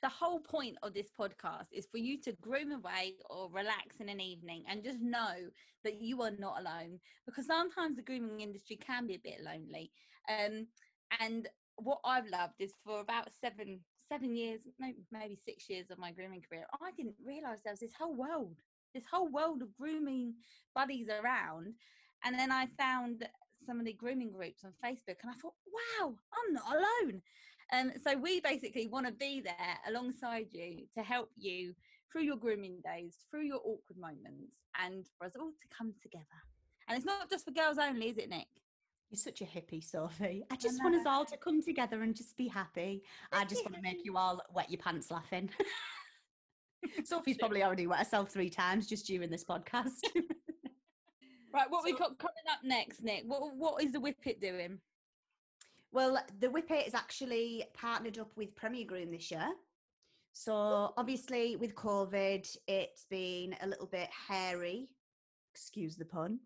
The 0.05 0.11
whole 0.11 0.38
point 0.38 0.77
of 0.83 0.93
this 0.93 1.11
podcast 1.19 1.69
is 1.73 1.87
for 1.90 1.97
you 1.97 2.21
to 2.21 2.33
groom 2.43 2.73
away 2.73 3.14
or 3.31 3.49
relax 3.51 4.01
in 4.01 4.11
an 4.11 4.21
evening 4.21 4.62
and 4.69 4.85
just 4.85 5.01
know 5.01 5.33
that 5.83 5.99
you 5.99 6.21
are 6.21 6.33
not 6.38 6.61
alone 6.61 7.01
because 7.25 7.47
sometimes 7.47 7.97
the 7.97 8.03
grooming 8.03 8.40
industry 8.40 8.77
can 8.77 9.07
be 9.07 9.14
a 9.14 9.19
bit 9.25 9.40
lonely. 9.43 9.90
Um 10.29 10.67
and 11.21 11.49
what 11.77 12.01
i've 12.05 12.29
loved 12.29 12.55
is 12.61 12.75
for 12.85 13.01
about 13.01 13.29
seven 13.40 13.81
seven 14.12 14.37
years 14.37 14.61
maybe, 14.79 15.38
six 15.43 15.69
years 15.71 15.90
of 15.90 15.99
my 15.99 16.12
grooming 16.12 16.43
career 16.49 16.67
i 16.83 16.90
didn't 16.97 17.17
realize 17.25 17.59
there 17.64 17.73
was 17.73 17.81
this 17.81 17.95
whole 17.99 18.14
world 18.14 18.57
this 18.95 19.05
whole 19.11 19.29
world 19.29 19.61
of 19.61 19.75
grooming 19.75 20.35
buddies 20.75 21.09
around. 21.09 21.75
And 22.25 22.38
then 22.38 22.53
i 22.53 22.67
found 22.79 23.27
some 23.67 23.81
of 23.81 23.87
the 23.87 23.93
grooming 23.95 24.31
groups 24.31 24.64
on 24.64 24.73
facebook 24.85 25.17
and 25.23 25.31
i 25.31 25.35
thought 25.35 25.55
wow 25.67 26.14
i'm 26.33 26.55
not 26.55 26.64
alone 26.71 27.23
um, 27.72 27.92
so 28.07 28.16
we 28.16 28.40
basically 28.40 28.87
want 28.87 29.07
to 29.07 29.12
be 29.12 29.40
there 29.40 29.79
alongside 29.88 30.46
you 30.53 30.87
to 30.96 31.03
help 31.03 31.31
you 31.37 31.74
through 32.12 32.22
your 32.22 32.37
grooming 32.37 32.81
days, 32.85 33.16
through 33.31 33.42
your 33.44 33.59
awkward 33.64 33.98
moments, 33.98 34.53
and 34.85 35.07
for 35.18 35.27
us 35.27 35.33
all 35.38 35.50
to 35.50 35.77
come 35.77 35.92
together. 36.03 36.24
And 36.88 36.96
it's 36.96 37.07
not 37.07 37.31
just 37.31 37.44
for 37.44 37.50
girls 37.50 37.79
only, 37.79 38.09
is 38.11 38.18
it, 38.18 38.29
Nick? 38.29 38.46
You're 39.11 39.18
such 39.18 39.40
a 39.40 39.44
hippie, 39.44 39.83
Sophie. 39.83 40.44
I 40.50 40.57
just 40.57 40.83
want 40.83 40.94
us 40.96 41.07
all 41.07 41.24
to 41.24 41.37
come 41.37 41.62
together 41.62 42.03
and 42.03 42.14
just 42.14 42.37
be 42.37 42.48
happy. 42.48 43.03
I 43.33 43.44
just 43.44 43.64
want 43.64 43.74
to 43.77 43.83
make 43.83 44.00
you 44.05 44.16
all 44.16 44.42
wet 44.53 44.70
your 44.70 44.81
pants 44.81 45.11
laughing. 45.11 45.50
Sophie's 47.05 47.38
probably 47.38 47.62
already 47.62 47.87
wet 47.87 48.00
herself 48.00 48.31
three 48.31 48.50
times 48.50 48.87
just 48.87 49.07
during 49.07 49.31
this 49.31 49.44
podcast. 49.44 50.00
Right, 51.53 51.70
what 51.70 51.85
we 51.85 51.92
So- 51.92 51.98
got 51.98 52.18
coming 52.18 52.35
up 52.50 52.59
next, 52.64 53.00
Nick? 53.05 53.22
What 53.27 53.55
what 53.55 53.81
is 53.81 53.92
the 53.92 54.00
Whippet 54.00 54.40
doing? 54.40 54.81
Well, 55.94 56.18
the 56.40 56.48
Whippet 56.48 56.88
is 56.88 56.94
actually 56.94 57.64
partnered 57.72 58.18
up 58.18 58.33
with 58.37 58.57
Premier 58.57 58.85
Groom 58.85 59.12
this 59.12 59.30
year. 59.30 59.48
So 60.33 60.92
obviously 60.96 61.54
with 61.54 61.76
COVID, 61.76 62.57
it's 62.66 63.07
been 63.09 63.54
a 63.62 63.68
little 63.68 63.87
bit 63.87 64.09
hairy, 64.28 64.88
excuse 65.54 65.96
the 65.96 66.04
pun, 66.04 66.40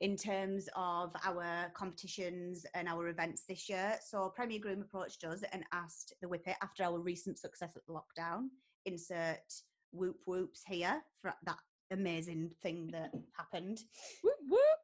in 0.00 0.16
terms 0.16 0.68
of 0.76 1.12
our 1.24 1.72
competitions 1.74 2.64
and 2.74 2.86
our 2.88 3.08
events 3.08 3.42
this 3.48 3.68
year. 3.68 3.98
So 4.06 4.32
Premier 4.36 4.60
Groom 4.60 4.82
approached 4.82 5.24
us 5.24 5.42
and 5.52 5.64
asked 5.72 6.14
the 6.22 6.28
Whippet 6.28 6.54
after 6.62 6.84
our 6.84 7.00
recent 7.00 7.40
success 7.40 7.72
at 7.74 7.82
the 7.88 7.92
lockdown, 7.92 8.50
insert 8.86 9.52
whoop 9.90 10.18
whoops 10.26 10.62
here 10.64 11.02
for 11.20 11.34
that 11.44 11.58
amazing 11.90 12.52
thing 12.62 12.88
that 12.92 13.10
happened. 13.36 13.80
Whoop, 14.22 14.36
whoop. 14.48 14.81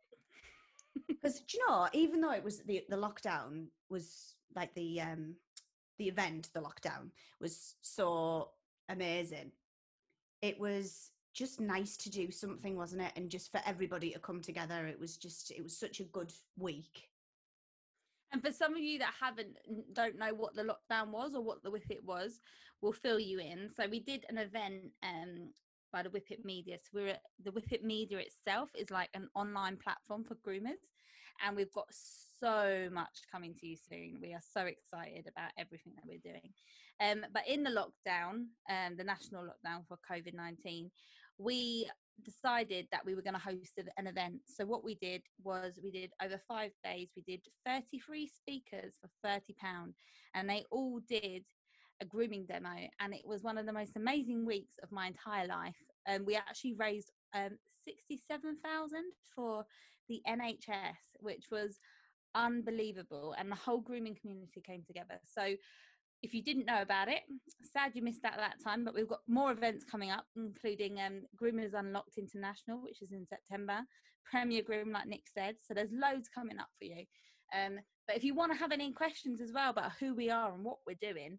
Because 1.28 1.42
do 1.42 1.58
you 1.58 1.68
know, 1.68 1.88
even 1.92 2.22
though 2.22 2.32
it 2.32 2.42
was 2.42 2.60
the 2.60 2.84
the 2.88 2.96
lockdown 2.96 3.66
was 3.90 4.34
like 4.56 4.72
the 4.74 5.02
um 5.02 5.34
the 5.98 6.08
event, 6.08 6.48
the 6.54 6.60
lockdown 6.60 7.10
was 7.38 7.74
so 7.82 8.50
amazing. 8.88 9.52
It 10.40 10.58
was 10.58 11.10
just 11.34 11.60
nice 11.60 11.98
to 11.98 12.10
do 12.10 12.30
something, 12.30 12.76
wasn't 12.76 13.02
it? 13.02 13.12
And 13.16 13.28
just 13.28 13.52
for 13.52 13.60
everybody 13.66 14.10
to 14.12 14.18
come 14.18 14.40
together. 14.40 14.86
It 14.86 14.98
was 14.98 15.18
just 15.18 15.50
it 15.50 15.62
was 15.62 15.76
such 15.76 16.00
a 16.00 16.04
good 16.04 16.32
week. 16.56 17.08
And 18.32 18.42
for 18.42 18.50
some 18.50 18.74
of 18.74 18.82
you 18.82 18.98
that 19.00 19.12
haven't 19.20 19.58
don't 19.92 20.18
know 20.18 20.32
what 20.32 20.54
the 20.54 20.62
lockdown 20.62 21.08
was 21.10 21.34
or 21.34 21.42
what 21.42 21.62
the 21.62 21.70
Whippet 21.70 22.04
was, 22.04 22.40
we'll 22.80 22.92
fill 22.92 23.20
you 23.20 23.38
in. 23.38 23.68
So 23.76 23.86
we 23.86 24.00
did 24.00 24.24
an 24.30 24.38
event 24.38 24.92
um 25.02 25.50
by 25.92 26.02
the 26.02 26.10
Whippet 26.10 26.44
Media. 26.44 26.78
So 26.82 26.90
we're 26.94 27.08
at, 27.08 27.22
the 27.44 27.50
Whippet 27.50 27.82
Media 27.82 28.18
itself 28.18 28.70
is 28.74 28.90
like 28.90 29.10
an 29.14 29.28
online 29.34 29.76
platform 29.76 30.24
for 30.24 30.34
groomers, 30.36 30.80
and 31.44 31.56
we've 31.56 31.72
got 31.72 31.86
so 32.40 32.88
much 32.92 33.20
coming 33.30 33.54
to 33.54 33.66
you 33.66 33.76
soon. 33.76 34.18
We 34.20 34.32
are 34.34 34.40
so 34.40 34.62
excited 34.62 35.26
about 35.28 35.50
everything 35.58 35.92
that 35.96 36.04
we're 36.06 36.18
doing. 36.18 36.52
Um, 37.00 37.26
but 37.32 37.48
in 37.48 37.62
the 37.62 37.70
lockdown, 37.70 38.46
um, 38.68 38.96
the 38.96 39.04
national 39.04 39.44
lockdown 39.44 39.86
for 39.86 39.98
COVID 40.10 40.34
nineteen, 40.34 40.90
we 41.38 41.88
decided 42.24 42.88
that 42.90 43.04
we 43.04 43.14
were 43.14 43.22
going 43.22 43.34
to 43.34 43.40
host 43.40 43.78
an 43.96 44.06
event. 44.06 44.40
So 44.46 44.66
what 44.66 44.84
we 44.84 44.96
did 44.96 45.22
was 45.44 45.78
we 45.82 45.92
did 45.92 46.10
over 46.22 46.40
five 46.48 46.72
days. 46.84 47.10
We 47.16 47.22
did 47.22 47.40
thirty 47.64 47.98
three 47.98 48.26
speakers 48.26 48.94
for 49.00 49.08
thirty 49.22 49.54
pound, 49.60 49.94
and 50.34 50.48
they 50.48 50.64
all 50.70 51.00
did 51.08 51.44
a 52.00 52.04
grooming 52.04 52.46
demo 52.46 52.70
and 53.00 53.12
it 53.12 53.26
was 53.26 53.42
one 53.42 53.58
of 53.58 53.66
the 53.66 53.72
most 53.72 53.96
amazing 53.96 54.46
weeks 54.46 54.74
of 54.82 54.92
my 54.92 55.08
entire 55.08 55.46
life 55.46 55.74
and 56.06 56.24
we 56.24 56.36
actually 56.36 56.74
raised 56.74 57.10
um 57.34 57.58
67,000 57.88 59.00
for 59.34 59.64
the 60.08 60.20
NHS 60.28 61.20
which 61.20 61.46
was 61.50 61.78
unbelievable 62.34 63.34
and 63.38 63.50
the 63.50 63.56
whole 63.56 63.80
grooming 63.80 64.16
community 64.20 64.62
came 64.64 64.82
together 64.86 65.18
so 65.24 65.54
if 66.22 66.34
you 66.34 66.42
didn't 66.42 66.66
know 66.66 66.82
about 66.82 67.08
it 67.08 67.20
sad 67.72 67.92
you 67.94 68.02
missed 68.02 68.24
out 68.24 68.36
that 68.36 68.62
time 68.62 68.84
but 68.84 68.94
we've 68.94 69.08
got 69.08 69.20
more 69.26 69.50
events 69.50 69.84
coming 69.84 70.10
up 70.10 70.26
including 70.36 71.00
um 71.00 71.22
groomers 71.40 71.72
unlocked 71.74 72.18
international 72.18 72.82
which 72.82 73.00
is 73.00 73.12
in 73.12 73.26
september 73.26 73.80
premier 74.30 74.62
groom 74.62 74.92
like 74.92 75.06
nick 75.06 75.22
said 75.32 75.54
so 75.60 75.72
there's 75.72 75.90
loads 75.90 76.28
coming 76.32 76.58
up 76.58 76.68
for 76.78 76.84
you 76.84 77.04
um 77.56 77.78
but 78.06 78.16
if 78.16 78.22
you 78.22 78.34
want 78.34 78.52
to 78.52 78.58
have 78.58 78.72
any 78.72 78.92
questions 78.92 79.40
as 79.40 79.52
well 79.52 79.70
about 79.70 79.92
who 79.98 80.14
we 80.14 80.28
are 80.28 80.52
and 80.52 80.64
what 80.64 80.78
we're 80.86 80.96
doing 81.00 81.38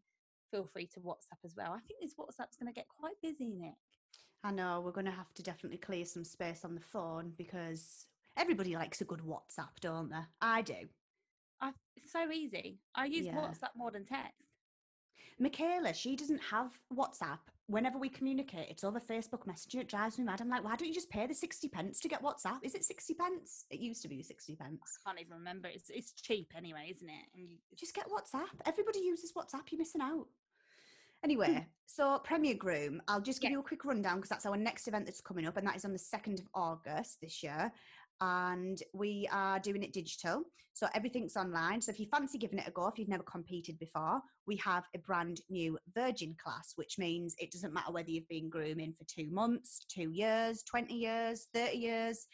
feel 0.52 0.68
free 0.72 0.90
to 0.94 1.00
WhatsApp 1.00 1.40
as 1.46 1.54
well. 1.56 1.72
I 1.72 1.80
think 1.88 2.02
this 2.02 2.16
WhatsApp's 2.20 2.58
going 2.58 2.72
to 2.72 2.76
get 2.76 2.88
quite 3.00 3.16
busy, 3.22 3.50
Nick. 3.50 3.76
I 4.44 4.52
know 4.52 4.82
we're 4.84 4.92
going 4.92 5.06
to 5.06 5.12
have 5.12 5.34
to 5.36 5.44
definitely 5.44 5.78
clear 5.80 6.06
some 6.06 6.24
space 6.24 6.64
on 6.64 6.74
the 6.76 6.82
phone 6.82 7.34
because 7.38 8.06
everybody 8.38 8.76
likes 8.76 9.02
a 9.02 9.06
good 9.06 9.20
WhatsApp, 9.22 9.70
don't 9.82 10.10
they? 10.10 10.22
I 10.42 10.62
do. 10.62 10.88
I, 11.62 11.72
it's 11.98 12.12
so 12.14 12.32
easy. 12.32 12.80
I 12.96 13.06
use 13.06 13.26
Yeah. 13.26 13.36
WhatsApp 13.36 13.76
more 13.76 13.92
than 13.92 14.06
text. 14.06 14.34
Michaela, 15.40 15.94
she 15.94 16.16
doesn't 16.16 16.42
have 16.42 16.72
WhatsApp. 16.94 17.40
Whenever 17.68 17.98
we 17.98 18.10
communicate, 18.10 18.68
it's 18.70 18.84
over 18.84 19.00
Facebook 19.00 19.46
Messenger. 19.46 19.82
It 19.82 19.88
drives 19.88 20.18
me 20.18 20.26
mad. 20.26 20.42
I'm 20.42 20.50
like, 20.50 20.64
why 20.64 20.76
don't 20.76 20.88
you 20.88 20.94
just 20.94 21.10
pay 21.10 21.28
the 21.28 21.34
60 21.34 21.70
pence 21.70 22.00
to 22.02 22.08
get 22.08 22.22
WhatsApp? 22.22 22.60
Is 22.64 22.76
it 22.76 22.84
60 22.84 23.14
pence? 23.14 23.66
It 23.70 23.80
used 23.80 24.02
to 24.02 24.08
be 24.10 24.22
60 24.24 24.56
pence. 24.56 25.00
I 25.06 25.10
can't 25.10 25.22
even 25.22 25.38
remember. 25.38 25.70
It's 25.70 25.90
it's 25.90 26.12
cheap 26.14 26.52
anyway, 26.58 26.92
isn't 26.96 27.08
it? 27.08 27.26
And 27.36 27.48
you, 27.50 27.58
Just 27.78 27.94
get 27.94 28.08
WhatsApp. 28.08 28.48
Everybody 28.66 29.00
uses 29.00 29.32
WhatsApp. 29.34 29.72
You're 29.72 29.80
missing 29.80 30.02
out. 30.02 30.28
Anyway, 31.24 31.66
so 31.90 32.20
Premier 32.20 32.54
Groom, 32.54 33.02
I'll 33.08 33.20
just 33.20 33.42
give 33.42 33.50
Yeah. 33.50 33.56
you 33.58 33.60
a 33.62 33.64
quick 33.64 33.84
rundown 33.84 34.18
because 34.18 34.30
that's 34.30 34.46
our 34.46 34.56
next 34.56 34.88
event 34.88 35.06
that's 35.08 35.22
coming 35.22 35.48
up, 35.48 35.58
and 35.58 35.66
that 35.68 35.76
is 35.76 35.86
on 35.86 35.92
the 35.92 35.98
2nd 36.00 36.40
of 36.40 36.48
August 36.54 37.20
this 37.20 37.42
year. 37.42 37.72
And 38.22 38.82
we 38.94 39.28
are 39.32 39.60
doing 39.60 39.82
it 39.82 39.92
digital. 39.92 40.44
So 40.74 40.88
everything's 40.94 41.36
online. 41.36 41.82
So 41.82 41.90
if 41.92 42.00
you 42.00 42.06
fancy 42.06 42.38
giving 42.38 42.60
it 42.60 42.68
a 42.68 42.72
go, 42.72 42.88
if 42.88 43.00
you've 43.00 43.10
never 43.10 43.24
competed 43.24 43.80
before, 43.80 44.22
we 44.46 44.56
have 44.58 44.88
a 44.94 45.00
brand 45.00 45.42
new 45.50 45.80
virgin 45.96 46.36
class, 46.36 46.74
which 46.76 47.00
means 47.00 47.36
it 47.40 47.52
doesn't 47.52 47.74
matter 47.74 47.92
whether 47.92 48.12
you've 48.12 48.28
been 48.28 48.50
grooming 48.50 48.94
for 48.94 49.04
two 49.06 49.30
months, 49.32 49.80
two 49.90 50.12
years, 50.12 50.62
20 50.64 50.94
years, 50.94 51.48
30 51.54 51.78
years. 51.78 52.28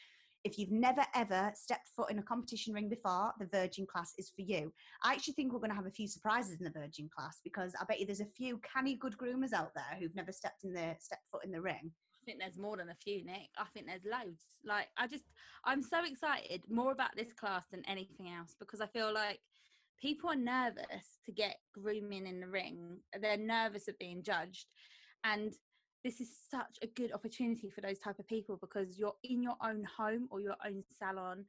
If 0.46 0.60
you've 0.60 0.72
never 0.72 1.04
ever 1.16 1.52
stepped 1.56 1.90
foot 1.96 2.12
in 2.12 2.20
a 2.20 2.24
competition 2.24 2.72
ring 2.72 2.88
before, 2.88 3.34
the 3.40 3.48
virgin 3.48 3.88
class 3.88 4.14
is 4.20 4.30
for 4.30 4.44
you. 4.44 4.72
I 5.04 5.14
actually 5.14 5.34
think 5.34 5.52
we're 5.52 5.60
going 5.60 5.72
to 5.72 5.76
have 5.76 5.88
a 5.88 5.92
few 5.92 6.08
surprises 6.08 6.60
in 6.60 6.64
the 6.64 6.80
virgin 6.80 7.10
class 7.10 7.40
because 7.44 7.74
I 7.82 7.84
bet 7.86 8.00
you 8.00 8.06
there's 8.06 8.22
a 8.22 8.26
few 8.38 8.60
canny 8.60 8.96
good 8.96 9.18
groomers 9.18 9.54
out 9.54 9.72
there 9.74 9.98
who've 10.00 10.16
never 10.16 10.32
stepped 10.32 10.64
in 10.64 10.72
the 10.72 10.96
stepped 11.00 11.26
foot 11.32 11.44
in 11.44 11.52
the 11.52 11.60
ring. 11.60 11.92
I 12.22 12.26
think 12.26 12.40
there's 12.40 12.60
more 12.60 12.78
than 12.78 12.90
a 12.90 12.96
few, 13.04 13.26
Nick. 13.26 13.50
I 13.58 13.66
think 13.74 13.88
there's 13.88 14.06
loads. 14.06 14.44
Like 14.64 14.86
I 14.98 15.08
just, 15.08 15.24
I'm 15.66 15.82
so 15.82 16.06
excited 16.06 16.62
more 16.70 16.92
about 16.92 17.16
this 17.18 17.34
class 17.34 17.66
than 17.72 17.84
anything 17.88 18.30
else 18.30 18.56
because 18.60 18.82
I 18.82 18.88
feel 18.88 19.12
like 19.12 19.40
people 20.00 20.30
are 20.30 20.36
nervous 20.36 21.18
to 21.26 21.32
get 21.32 21.56
grooming 21.74 22.28
in 22.28 22.40
the 22.40 22.48
ring. 22.48 23.00
They're 23.20 23.36
nervous 23.36 23.88
of 23.88 23.98
being 23.98 24.22
judged, 24.22 24.68
and 25.24 25.54
this 26.06 26.22
is 26.22 26.30
such 26.52 26.78
a 26.84 26.88
good 26.88 27.12
opportunity 27.12 27.68
for 27.68 27.82
those 27.82 27.98
type 27.98 28.20
of 28.20 28.28
people 28.28 28.58
because 28.62 29.00
you're 29.00 29.16
in 29.24 29.42
your 29.42 29.58
own 29.66 29.84
home 29.84 30.28
or 30.30 30.40
your 30.40 30.56
own 30.64 30.84
salon, 31.00 31.44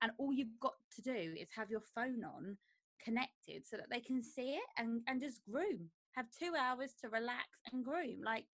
and 0.00 0.10
all 0.16 0.32
you've 0.32 0.58
got 0.60 0.76
to 0.96 1.02
do 1.02 1.34
is 1.38 1.48
have 1.54 1.70
your 1.70 1.82
phone 1.94 2.24
on 2.24 2.56
connected 3.04 3.66
so 3.66 3.76
that 3.76 3.90
they 3.90 4.00
can 4.00 4.22
see 4.22 4.54
it 4.54 4.64
and 4.78 5.02
and 5.06 5.20
just 5.20 5.42
groom. 5.44 5.90
Have 6.12 6.24
two 6.30 6.54
hours 6.58 6.94
to 7.02 7.10
relax 7.10 7.48
and 7.70 7.84
groom. 7.84 8.22
Like 8.24 8.46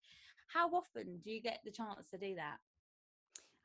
how 0.49 0.71
often 0.71 1.21
do 1.23 1.31
you 1.31 1.43
get 1.43 1.61
the 1.65 1.71
chance 1.71 2.09
to 2.11 2.19
do 2.19 2.35
that? 2.37 2.57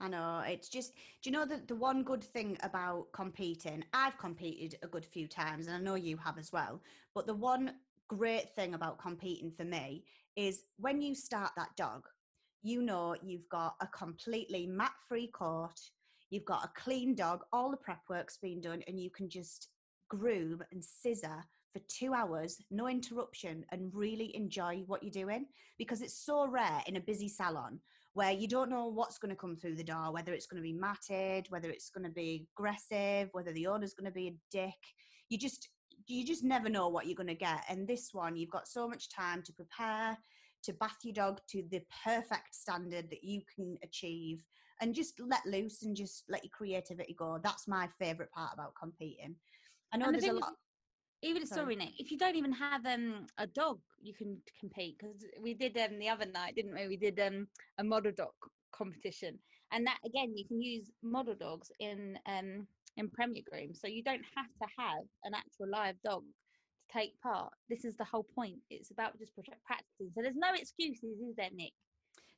I 0.01 0.09
know 0.09 0.43
it's 0.45 0.67
just. 0.67 0.93
Do 1.21 1.29
you 1.29 1.31
know 1.31 1.45
that 1.45 1.69
the 1.69 1.75
one 1.75 2.03
good 2.03 2.23
thing 2.23 2.57
about 2.63 3.13
competing? 3.13 3.85
I've 3.93 4.17
competed 4.17 4.77
a 4.83 4.87
good 4.87 5.05
few 5.05 5.25
times, 5.25 5.67
and 5.67 5.75
I 5.77 5.79
know 5.79 5.95
you 5.95 6.17
have 6.17 6.37
as 6.37 6.51
well. 6.51 6.81
But 7.15 7.27
the 7.27 7.33
one 7.33 7.75
great 8.09 8.49
thing 8.55 8.73
about 8.73 8.99
competing 8.99 9.51
for 9.51 9.63
me 9.63 10.03
is 10.37 10.61
when 10.77 11.01
you 11.01 11.15
start 11.15 11.51
that 11.57 11.75
dog, 11.75 12.03
you 12.61 12.81
know 12.81 13.15
you've 13.23 13.49
got 13.49 13.75
a 13.81 13.87
completely 13.87 14.67
mat-free 14.67 15.27
court. 15.27 15.79
You've 16.29 16.45
got 16.45 16.63
a 16.63 16.79
clean 16.79 17.15
dog, 17.15 17.41
all 17.51 17.71
the 17.71 17.77
prep 17.77 18.01
work's 18.09 18.37
been 18.37 18.61
done, 18.61 18.83
and 18.87 18.99
you 18.99 19.09
can 19.09 19.29
just 19.29 19.69
groom 20.09 20.61
and 20.71 20.83
scissor 20.83 21.43
for 21.73 21.81
two 21.87 22.13
hours, 22.13 22.61
no 22.69 22.87
interruption, 22.87 23.65
and 23.71 23.91
really 23.93 24.35
enjoy 24.35 24.83
what 24.85 25.01
you're 25.03 25.11
doing 25.11 25.47
because 25.77 26.01
it's 26.01 26.25
so 26.25 26.47
rare 26.47 26.81
in 26.87 26.97
a 26.97 27.01
busy 27.01 27.27
salon 27.27 27.79
where 28.13 28.31
you 28.31 28.47
don't 28.47 28.69
know 28.69 28.87
what's 28.87 29.19
going 29.19 29.29
to 29.29 29.35
come 29.35 29.55
through 29.55 29.75
the 29.75 29.83
door, 29.83 30.11
whether 30.11 30.33
it's 30.33 30.47
going 30.47 30.61
to 30.61 30.67
be 30.67 30.73
matted, 30.73 31.45
whether 31.49 31.69
it's 31.69 31.89
going 31.89 32.03
to 32.03 32.13
be 32.13 32.47
aggressive, 32.53 33.29
whether 33.31 33.51
the 33.53 33.67
owner's 33.67 33.93
going 33.93 34.09
to 34.09 34.11
be 34.11 34.27
a 34.27 34.37
dick. 34.51 34.73
You 35.29 35.37
just 35.37 35.69
you 36.07 36.25
just 36.25 36.43
never 36.43 36.69
know 36.69 36.87
what 36.89 37.05
you're 37.07 37.15
going 37.15 37.27
to 37.27 37.35
get. 37.35 37.63
And 37.69 37.87
this 37.87 38.13
one, 38.13 38.35
you've 38.35 38.49
got 38.49 38.67
so 38.67 38.87
much 38.87 39.09
time 39.09 39.41
to 39.43 39.53
prepare, 39.53 40.17
to 40.63 40.73
bath 40.73 40.97
your 41.03 41.13
dog 41.13 41.39
to 41.49 41.63
the 41.69 41.81
perfect 42.03 42.55
standard 42.55 43.09
that 43.09 43.23
you 43.23 43.41
can 43.55 43.77
achieve, 43.83 44.43
and 44.81 44.93
just 44.95 45.19
let 45.19 45.45
loose 45.45 45.83
and 45.83 45.95
just 45.95 46.23
let 46.29 46.43
your 46.43 46.51
creativity 46.51 47.13
go. 47.17 47.39
That's 47.43 47.67
my 47.67 47.87
favorite 47.99 48.31
part 48.31 48.53
about 48.53 48.73
competing. 48.79 49.35
I 49.93 49.97
know 49.97 50.11
the 50.11 50.11
there's 50.11 50.27
a 50.27 50.33
is- 50.33 50.39
lot. 50.39 50.53
Even 51.23 51.45
Sorry. 51.45 51.61
sorry, 51.61 51.75
Nick. 51.75 51.99
If 51.99 52.11
you 52.11 52.17
don't 52.17 52.35
even 52.35 52.51
have 52.53 52.85
um 52.85 53.25
a 53.37 53.47
dog, 53.47 53.79
you 53.99 54.13
can 54.13 54.37
compete 54.59 54.97
because 54.99 55.25
we 55.41 55.53
did 55.55 55.75
um 55.77 55.97
the 55.99 56.09
other 56.09 56.25
night, 56.25 56.55
didn't 56.55 56.75
we? 56.75 56.87
We 56.87 56.97
did 56.97 57.19
um 57.19 57.47
a 57.79 57.83
model 57.83 58.11
dog 58.11 58.33
competition, 58.71 59.39
and 59.71 59.85
that 59.87 59.97
again, 60.05 60.33
you 60.37 60.45
can 60.47 60.61
use 60.61 60.91
model 61.01 61.33
dogs 61.35 61.71
in 61.79 62.19
um 62.27 62.67
in 62.97 63.09
Premier 63.09 63.43
Groom, 63.49 63.73
so 63.73 63.87
you 63.87 64.03
don't 64.03 64.25
have 64.35 64.47
to 64.61 64.67
have 64.77 65.03
an 65.23 65.33
actual 65.33 65.69
live 65.69 65.95
dog 66.03 66.23
to 66.23 66.97
take 66.97 67.19
part. 67.21 67.53
This 67.69 67.85
is 67.85 67.95
the 67.95 68.03
whole 68.03 68.25
point. 68.35 68.57
It's 68.69 68.91
about 68.91 69.17
just 69.19 69.33
pra- 69.35 69.55
practicing. 69.65 70.11
So 70.13 70.21
there's 70.21 70.35
no 70.35 70.53
excuses, 70.53 71.19
is 71.19 71.35
there, 71.37 71.49
Nick? 71.53 71.73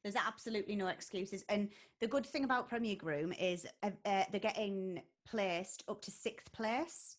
There's 0.04 0.16
absolutely 0.16 0.76
no 0.76 0.88
excuses. 0.88 1.44
And 1.50 1.70
the 2.00 2.08
good 2.08 2.26
thing 2.26 2.44
about 2.44 2.70
Premier 2.70 2.96
Groom 2.96 3.34
is 3.34 3.66
uh, 3.84 3.92
uh, 4.06 4.24
they're 4.32 4.40
getting 4.40 5.02
placed 5.28 5.84
up 5.88 6.02
to 6.04 6.12
sixth 6.12 6.52
place. 6.54 7.18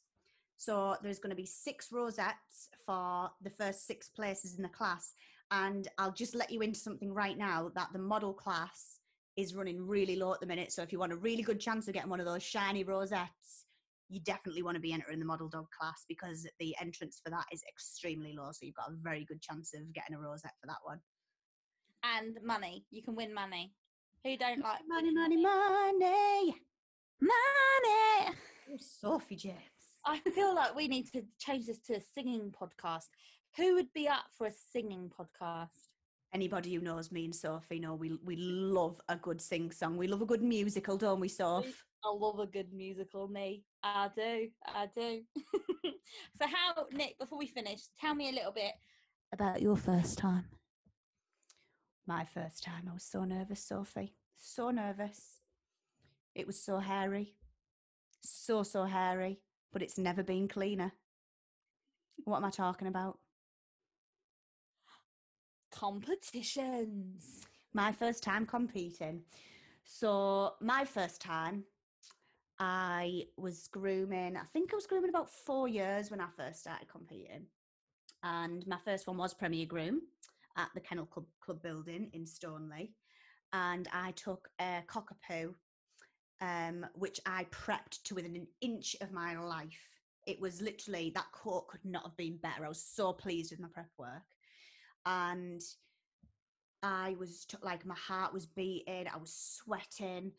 So 0.57 0.97
there's 1.03 1.19
going 1.19 1.31
to 1.31 1.37
be 1.37 1.47
six 1.47 1.91
rosettes 1.91 2.69
for 2.87 3.31
the 3.43 3.51
first 3.51 3.87
six 3.87 4.09
places 4.09 4.57
in 4.57 4.63
the 4.63 4.69
class. 4.69 5.15
And 5.51 5.89
I'll 5.99 6.13
just 6.13 6.35
let 6.35 6.51
you 6.51 6.61
into 6.61 6.79
something 6.79 7.13
right 7.13 7.37
now 7.37 7.71
that 7.75 7.89
the 7.93 7.99
model 7.99 8.33
class 8.33 9.00
is 9.41 9.55
running 9.55 9.87
really 9.87 10.17
low 10.17 10.33
at 10.33 10.41
the 10.41 10.47
minute. 10.47 10.73
So 10.73 10.83
if 10.83 10.93
you 10.93 10.99
want 10.99 11.13
a 11.13 11.17
really 11.17 11.43
good 11.43 11.61
chance 11.61 11.89
of 11.89 11.95
getting 11.95 12.11
one 12.11 12.21
of 12.21 12.27
those 12.27 12.43
shiny 12.43 12.85
rosettes, 12.85 13.65
you 14.09 14.21
definitely 14.21 14.63
want 14.63 14.75
to 14.75 14.81
be 14.81 14.93
entering 14.93 15.21
the 15.21 15.25
model 15.25 15.49
dog 15.49 15.67
class 15.79 16.05
because 16.09 16.47
the 16.59 16.75
entrance 16.81 17.21
for 17.23 17.31
that 17.31 17.47
is 17.53 17.63
extremely 17.69 18.35
low. 18.37 18.51
So 18.53 18.67
you've 18.67 18.75
got 18.75 18.91
a 18.91 18.97
very 19.01 19.25
good 19.25 19.41
chance 19.41 19.73
of 19.75 19.93
getting 19.93 20.17
a 20.17 20.19
rosette 20.19 20.55
for 20.61 20.67
that 20.67 20.79
one. 20.83 20.99
And 22.03 22.39
money. 22.45 22.85
You 22.91 23.03
can 23.03 23.15
win 23.15 23.33
money. 23.33 23.73
Who 24.25 24.37
don't 24.37 24.61
like 24.61 24.81
Money, 24.89 25.15
money, 25.15 25.37
money. 25.37 26.57
Money. 27.21 28.37
Oh, 28.73 28.77
Sophie 28.79 29.37
James. 29.37 29.57
I 30.05 30.19
feel 30.19 30.55
like 30.55 30.75
we 30.75 30.89
need 30.89 31.11
to 31.13 31.23
change 31.39 31.67
this 31.67 31.79
to 31.87 31.95
a 31.97 32.01
singing 32.01 32.53
podcast. 32.59 33.09
Who 33.57 33.75
would 33.75 33.93
be 33.93 34.09
up 34.09 34.25
for 34.37 34.47
a 34.47 34.53
singing 34.73 35.11
podcast? 35.11 35.90
Anybody 36.33 36.75
who 36.75 36.81
knows 36.81 37.11
me 37.11 37.25
and 37.25 37.35
Sophie 37.35 37.81
know 37.81 37.95
we 37.95 38.17
we 38.25 38.37
love 38.37 39.01
a 39.09 39.17
good 39.17 39.41
sing 39.41 39.73
song. 39.73 39.97
We 39.97 40.07
love 40.07 40.23
a 40.23 40.27
good 40.27 40.43
musical, 40.43 40.97
don't 40.97 41.21
we, 41.21 41.29
Soph? 41.29 41.85
I 42.05 42.09
love 42.15 42.39
a 42.39 42.47
good 42.47 42.73
musical, 42.73 43.29
me. 43.29 43.65
I 43.83 44.09
do. 44.15 44.49
I 44.65 44.89
do. 44.95 45.23
so, 46.39 46.47
how, 46.47 46.87
Nick, 46.93 47.19
before 47.19 47.39
we 47.39 47.47
finish, 47.47 47.81
tell 48.01 48.15
me 48.15 48.31
a 48.31 48.33
little 48.33 48.53
bit 48.53 48.73
about 49.33 49.61
your 49.61 49.77
first 49.77 50.19
time. 50.19 50.45
My 52.07 52.25
first 52.25 52.65
time, 52.65 52.89
I 52.91 52.95
was 52.95 53.05
so 53.05 53.25
nervous, 53.25 53.63
Sophie. 53.63 54.15
So 54.37 54.71
nervous. 54.71 55.41
It 56.35 56.47
was 56.47 56.61
so 56.61 56.79
hairy. 56.79 57.37
So, 58.23 58.63
so 58.63 58.85
hairy. 58.85 59.41
But 59.73 59.83
it's 59.83 59.99
never 59.99 60.23
been 60.23 60.49
cleaner. 60.49 60.93
What 62.25 62.39
am 62.39 62.45
I 62.45 62.51
talking 62.51 62.89
about? 62.89 63.19
Competitions. 65.81 67.47
my 67.73 67.91
first 67.91 68.23
time 68.23 68.45
competing. 68.45 69.23
So 69.85 70.53
my 70.61 70.85
first 70.85 71.23
time, 71.23 71.65
I 72.59 73.23
was 73.39 73.67
grooming. 73.69 74.37
I 74.37 74.45
think 74.53 74.75
I 74.75 74.77
was 74.77 74.87
grooming 74.87 75.09
about 75.09 75.31
four 75.31 75.69
years 75.69 76.11
when 76.11 76.21
I 76.21 76.27
first 76.37 76.61
started 76.61 76.87
competing, 76.87 77.47
and 78.23 78.67
my 78.67 78.77
first 78.85 79.07
one 79.07 79.17
was 79.17 79.33
Premier 79.33 79.65
Groom 79.65 80.03
at 80.59 80.69
the 80.75 80.81
Kennel 80.81 81.07
Club, 81.07 81.25
Club 81.41 81.63
building 81.63 82.11
in 82.13 82.27
Stoneleigh, 82.27 82.91
and 83.55 83.89
I 83.91 84.11
took 84.11 84.51
a 84.61 84.83
cockapoo, 84.87 85.55
um, 86.43 86.85
which 86.93 87.21
I 87.25 87.45
prepped 87.45 88.03
to 88.05 88.15
within 88.15 88.37
an 88.37 88.49
inch 88.61 88.97
of 89.01 89.13
my 89.13 89.39
life. 89.39 89.81
It 90.27 90.39
was 90.43 90.61
literally 90.61 91.11
that 91.15 91.33
coat 91.33 91.69
could 91.69 91.87
not 91.87 92.03
have 92.03 92.19
been 92.19 92.37
better. 92.37 92.67
I 92.67 92.69
was 92.69 92.85
so 92.85 93.15
pleased 93.15 93.51
with 93.51 93.61
my 93.61 93.69
prep 93.73 93.89
work, 93.97 94.25
and 95.07 95.61
I 96.83 97.15
was 97.19 97.45
t- 97.45 97.57
like, 97.63 97.85
my 97.87 97.95
heart 97.95 98.33
was 98.33 98.47
beating, 98.47 99.07
I 99.13 99.19
was 99.19 99.35
sweating. 99.35 100.33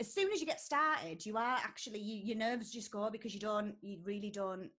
As 0.00 0.12
soon 0.12 0.32
as 0.32 0.40
you 0.40 0.46
get 0.46 0.60
started, 0.60 1.24
you 1.24 1.36
are 1.36 1.56
actually, 1.62 2.00
you, 2.00 2.24
your 2.24 2.36
nerves 2.36 2.70
just 2.70 2.90
go 2.90 3.10
because 3.10 3.34
you 3.34 3.40
don't, 3.40 3.74
you 3.82 3.98
really 4.04 4.30
don't 4.30 4.70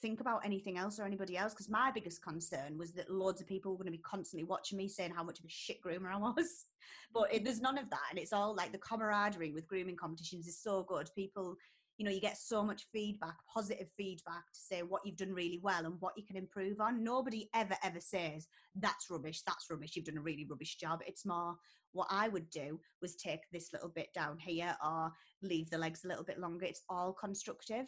think 0.00 0.20
about 0.20 0.44
anything 0.44 0.78
else 0.78 0.98
or 0.98 1.04
anybody 1.04 1.36
else. 1.36 1.52
Because 1.52 1.68
my 1.68 1.90
biggest 1.90 2.22
concern 2.22 2.78
was 2.78 2.92
that 2.92 3.10
loads 3.10 3.40
of 3.40 3.46
people 3.46 3.72
were 3.72 3.78
going 3.78 3.86
to 3.86 3.98
be 3.98 3.98
constantly 3.98 4.44
watching 4.44 4.78
me 4.78 4.88
saying 4.88 5.12
how 5.14 5.24
much 5.24 5.38
of 5.38 5.44
a 5.44 5.48
shit 5.48 5.82
groomer 5.82 6.12
I 6.12 6.18
was. 6.18 6.66
But 7.12 7.32
it, 7.32 7.44
there's 7.44 7.60
none 7.60 7.78
of 7.78 7.88
that. 7.90 8.06
And 8.10 8.18
it's 8.18 8.32
all 8.32 8.54
like 8.54 8.72
the 8.72 8.78
camaraderie 8.78 9.52
with 9.52 9.66
grooming 9.66 9.96
competitions 9.96 10.46
is 10.46 10.60
so 10.60 10.84
good. 10.84 11.08
People, 11.14 11.56
you 11.98 12.04
know, 12.04 12.10
you 12.10 12.20
get 12.20 12.36
so 12.36 12.62
much 12.62 12.86
feedback, 12.92 13.36
positive 13.52 13.88
feedback 13.96 14.44
to 14.52 14.60
say 14.60 14.82
what 14.82 15.02
you've 15.04 15.16
done 15.16 15.32
really 15.32 15.60
well 15.62 15.86
and 15.86 15.94
what 16.00 16.12
you 16.16 16.24
can 16.24 16.36
improve 16.36 16.80
on. 16.80 17.02
Nobody 17.02 17.48
ever, 17.54 17.76
ever 17.82 18.00
says, 18.00 18.48
that's 18.74 19.10
rubbish, 19.10 19.42
that's 19.46 19.70
rubbish, 19.70 19.96
you've 19.96 20.04
done 20.04 20.18
a 20.18 20.22
really 20.22 20.46
rubbish 20.48 20.76
job. 20.76 21.00
It's 21.06 21.24
more 21.24 21.56
what 21.92 22.08
I 22.10 22.28
would 22.28 22.50
do 22.50 22.78
was 23.00 23.16
take 23.16 23.40
this 23.50 23.72
little 23.72 23.88
bit 23.88 24.08
down 24.14 24.38
here 24.38 24.76
or 24.84 25.10
leave 25.42 25.70
the 25.70 25.78
legs 25.78 26.04
a 26.04 26.08
little 26.08 26.24
bit 26.24 26.38
longer. 26.38 26.66
It's 26.66 26.82
all 26.90 27.12
constructive. 27.12 27.86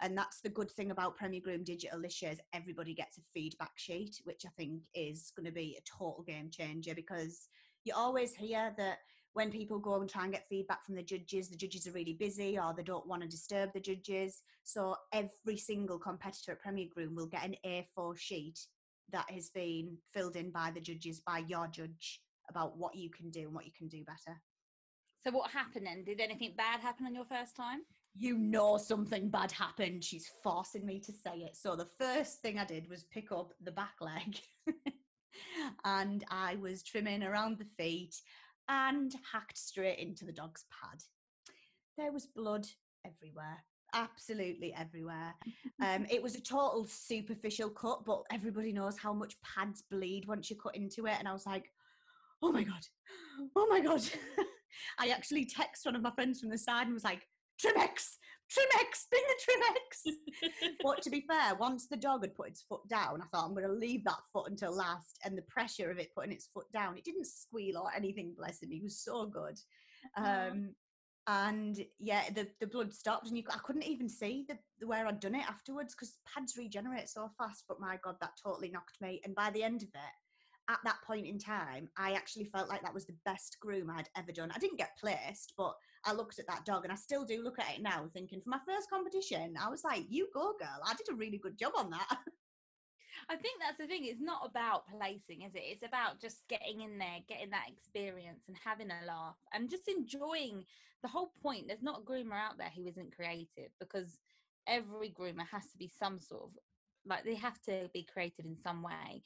And 0.00 0.16
that's 0.16 0.40
the 0.40 0.48
good 0.48 0.70
thing 0.70 0.92
about 0.92 1.16
Premier 1.16 1.40
Groom 1.42 1.64
Digital 1.64 2.00
this 2.00 2.22
year 2.22 2.30
is 2.30 2.40
everybody 2.52 2.94
gets 2.94 3.18
a 3.18 3.22
feedback 3.34 3.72
sheet, 3.74 4.20
which 4.22 4.42
I 4.46 4.50
think 4.56 4.82
is 4.94 5.32
going 5.36 5.46
to 5.46 5.52
be 5.52 5.76
a 5.76 5.98
total 5.98 6.22
game 6.24 6.50
changer 6.52 6.94
because 6.94 7.48
you 7.84 7.94
always 7.96 8.32
hear 8.34 8.72
that 8.78 8.98
when 9.38 9.52
people 9.52 9.78
go 9.78 10.00
and 10.00 10.10
try 10.10 10.24
and 10.24 10.32
get 10.32 10.48
feedback 10.48 10.84
from 10.84 10.96
the 10.96 11.02
judges, 11.02 11.48
the 11.48 11.56
judges 11.56 11.86
are 11.86 11.92
really 11.92 12.12
busy 12.12 12.58
or 12.58 12.74
they 12.76 12.82
don't 12.82 13.06
want 13.06 13.22
to 13.22 13.28
disturb 13.28 13.72
the 13.72 13.78
judges. 13.78 14.42
So 14.64 14.96
every 15.12 15.56
single 15.56 15.96
competitor 15.96 16.50
at 16.50 16.60
Premier 16.60 16.86
Groom 16.92 17.14
will 17.14 17.28
get 17.28 17.44
an 17.44 17.54
A4 17.64 18.18
sheet 18.18 18.58
that 19.12 19.30
has 19.30 19.50
been 19.50 19.96
filled 20.12 20.34
in 20.34 20.50
by 20.50 20.72
the 20.74 20.80
judges, 20.80 21.20
by 21.20 21.44
your 21.46 21.68
judge, 21.68 22.20
about 22.50 22.76
what 22.78 22.96
you 22.96 23.10
can 23.10 23.30
do 23.30 23.42
and 23.42 23.54
what 23.54 23.64
you 23.64 23.70
can 23.78 23.86
do 23.86 24.02
better. 24.02 24.36
So, 25.22 25.30
what 25.30 25.52
happened 25.52 25.86
then? 25.86 26.02
Did 26.02 26.20
anything 26.20 26.54
bad 26.56 26.80
happen 26.80 27.06
on 27.06 27.14
your 27.14 27.24
first 27.24 27.54
time? 27.54 27.82
You 28.16 28.36
know 28.36 28.76
something 28.76 29.28
bad 29.28 29.52
happened. 29.52 30.02
She's 30.02 30.28
forcing 30.42 30.84
me 30.84 30.98
to 30.98 31.12
say 31.12 31.44
it. 31.46 31.54
So 31.54 31.76
the 31.76 31.88
first 32.00 32.42
thing 32.42 32.58
I 32.58 32.64
did 32.64 32.90
was 32.90 33.04
pick 33.04 33.30
up 33.30 33.52
the 33.62 33.70
back 33.70 33.94
leg 34.00 34.36
and 35.84 36.24
I 36.28 36.56
was 36.56 36.82
trimming 36.82 37.22
around 37.22 37.58
the 37.58 37.66
feet 37.76 38.16
and 38.68 39.14
hacked 39.32 39.58
straight 39.58 39.98
into 39.98 40.24
the 40.24 40.32
dog's 40.32 40.64
pad. 40.70 41.00
There 41.96 42.12
was 42.12 42.26
blood 42.26 42.66
everywhere, 43.06 43.64
absolutely 43.94 44.74
everywhere. 44.74 45.34
Um, 45.80 46.06
it 46.10 46.20
was 46.20 46.34
a 46.34 46.40
total 46.40 46.88
superficial 46.88 47.70
cut, 47.70 48.04
but 48.04 48.24
everybody 48.32 48.72
knows 48.72 48.98
how 48.98 49.12
much 49.12 49.36
pads 49.42 49.84
bleed 49.88 50.26
once 50.26 50.50
you 50.50 50.56
cut 50.56 50.74
into 50.74 51.06
it. 51.06 51.14
And 51.20 51.28
I 51.28 51.32
was 51.32 51.46
like, 51.46 51.70
oh 52.42 52.50
my 52.50 52.64
God, 52.64 52.84
oh 53.54 53.68
my 53.70 53.78
God. 53.78 54.02
I 54.98 55.10
actually 55.10 55.44
text 55.44 55.86
one 55.86 55.94
of 55.94 56.02
my 56.02 56.10
friends 56.10 56.40
from 56.40 56.50
the 56.50 56.58
side 56.58 56.86
and 56.86 56.94
was 56.94 57.04
like, 57.04 57.28
Trimex, 57.64 58.16
Trimex, 58.50 59.06
bring 59.10 59.22
the 59.28 59.38
Trimex. 59.44 60.72
but 60.82 61.02
to 61.02 61.10
be 61.10 61.24
fair, 61.28 61.54
once 61.56 61.86
the 61.86 61.96
dog 61.96 62.22
had 62.22 62.34
put 62.34 62.48
its 62.48 62.62
foot 62.62 62.86
down, 62.88 63.22
I 63.22 63.26
thought 63.26 63.46
I'm 63.46 63.54
going 63.54 63.66
to 63.66 63.72
leave 63.72 64.04
that 64.04 64.20
foot 64.32 64.50
until 64.50 64.74
last. 64.74 65.18
And 65.24 65.36
the 65.36 65.42
pressure 65.42 65.90
of 65.90 65.98
it 65.98 66.14
putting 66.14 66.32
its 66.32 66.48
foot 66.52 66.70
down, 66.72 66.96
it 66.96 67.04
didn't 67.04 67.26
squeal 67.26 67.78
or 67.78 67.92
anything. 67.94 68.34
Bless 68.36 68.62
him, 68.62 68.70
he 68.70 68.80
was 68.80 68.98
so 68.98 69.26
good. 69.26 69.58
Aw. 70.16 70.48
Um, 70.48 70.74
and 71.28 71.78
yeah, 71.98 72.22
the, 72.34 72.48
the 72.58 72.66
blood 72.66 72.92
stopped, 72.94 73.28
and 73.28 73.36
you, 73.36 73.44
I 73.50 73.58
couldn't 73.58 73.82
even 73.84 74.08
see 74.08 74.46
the, 74.48 74.56
the 74.80 74.86
where 74.86 75.06
I'd 75.06 75.20
done 75.20 75.34
it 75.34 75.46
afterwards 75.46 75.94
because 75.94 76.16
pads 76.34 76.56
regenerate 76.56 77.10
so 77.10 77.30
fast. 77.36 77.64
But 77.68 77.80
my 77.80 77.98
God, 78.02 78.16
that 78.22 78.38
totally 78.42 78.70
knocked 78.70 78.98
me. 79.02 79.20
And 79.24 79.34
by 79.34 79.50
the 79.50 79.62
end 79.62 79.82
of 79.82 79.88
it, 79.88 80.70
at 80.70 80.78
that 80.84 81.02
point 81.06 81.26
in 81.26 81.38
time, 81.38 81.88
I 81.98 82.12
actually 82.12 82.44
felt 82.44 82.70
like 82.70 82.82
that 82.82 82.94
was 82.94 83.06
the 83.06 83.16
best 83.26 83.58
groom 83.60 83.90
I'd 83.90 84.08
ever 84.16 84.32
done. 84.32 84.50
I 84.54 84.58
didn't 84.58 84.78
get 84.78 84.98
placed, 84.98 85.52
but 85.56 85.74
I 86.08 86.12
looked 86.12 86.38
at 86.38 86.46
that 86.46 86.64
dog 86.64 86.84
and 86.84 86.92
I 86.92 86.96
still 86.96 87.24
do 87.24 87.42
look 87.42 87.58
at 87.58 87.74
it 87.74 87.82
now, 87.82 88.08
thinking 88.14 88.40
for 88.40 88.48
my 88.48 88.60
first 88.66 88.88
competition, 88.88 89.54
I 89.60 89.68
was 89.68 89.84
like, 89.84 90.06
you 90.08 90.28
go, 90.32 90.54
girl. 90.58 90.80
I 90.84 90.94
did 90.94 91.12
a 91.12 91.16
really 91.16 91.36
good 91.36 91.58
job 91.58 91.72
on 91.76 91.90
that. 91.90 92.08
I 93.30 93.36
think 93.36 93.60
that's 93.60 93.76
the 93.76 93.86
thing. 93.86 94.06
It's 94.06 94.20
not 94.20 94.48
about 94.48 94.84
placing, 94.88 95.42
is 95.42 95.54
it? 95.54 95.64
It's 95.64 95.84
about 95.86 96.18
just 96.18 96.48
getting 96.48 96.80
in 96.80 96.98
there, 96.98 97.18
getting 97.28 97.50
that 97.50 97.68
experience 97.68 98.44
and 98.48 98.56
having 98.64 98.88
a 98.90 99.06
laugh 99.06 99.36
and 99.52 99.68
just 99.68 99.86
enjoying 99.86 100.64
the 101.02 101.08
whole 101.08 101.32
point. 101.42 101.66
There's 101.66 101.82
not 101.82 102.00
a 102.00 102.10
groomer 102.10 102.40
out 102.40 102.56
there 102.56 102.70
who 102.74 102.86
isn't 102.86 103.14
creative 103.14 103.70
because 103.78 104.18
every 104.66 105.10
groomer 105.10 105.46
has 105.50 105.64
to 105.72 105.78
be 105.78 105.90
some 105.98 106.20
sort 106.20 106.44
of 106.44 106.50
like 107.06 107.24
they 107.24 107.34
have 107.34 107.60
to 107.62 107.90
be 107.92 108.06
creative 108.10 108.46
in 108.46 108.56
some 108.56 108.82
way 108.82 109.22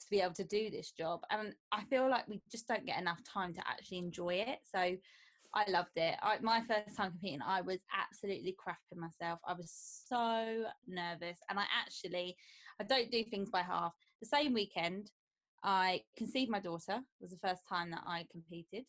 to 0.00 0.06
be 0.10 0.20
able 0.20 0.34
to 0.34 0.44
do 0.44 0.70
this 0.70 0.90
job. 0.90 1.20
And 1.30 1.54
I 1.70 1.84
feel 1.84 2.10
like 2.10 2.26
we 2.28 2.40
just 2.50 2.66
don't 2.66 2.86
get 2.86 3.00
enough 3.00 3.20
time 3.22 3.54
to 3.54 3.60
actually 3.68 3.98
enjoy 3.98 4.34
it. 4.46 4.58
So 4.64 4.96
I 5.54 5.70
loved 5.70 5.96
it. 5.96 6.16
I, 6.20 6.38
my 6.42 6.60
first 6.62 6.96
time 6.96 7.12
competing, 7.12 7.40
I 7.40 7.60
was 7.60 7.78
absolutely 7.96 8.56
crapping 8.58 8.98
myself. 8.98 9.38
I 9.46 9.52
was 9.52 9.72
so 10.08 10.64
nervous, 10.86 11.38
and 11.48 11.58
I 11.58 11.64
actually, 11.80 12.36
I 12.80 12.84
don't 12.84 13.10
do 13.10 13.22
things 13.22 13.50
by 13.50 13.60
half. 13.60 13.94
The 14.20 14.26
same 14.26 14.52
weekend, 14.52 15.12
I 15.62 16.02
conceived 16.16 16.50
my 16.50 16.58
daughter. 16.58 16.96
It 16.96 17.22
was 17.22 17.30
the 17.30 17.48
first 17.48 17.62
time 17.68 17.92
that 17.92 18.02
I 18.04 18.26
competed. 18.32 18.84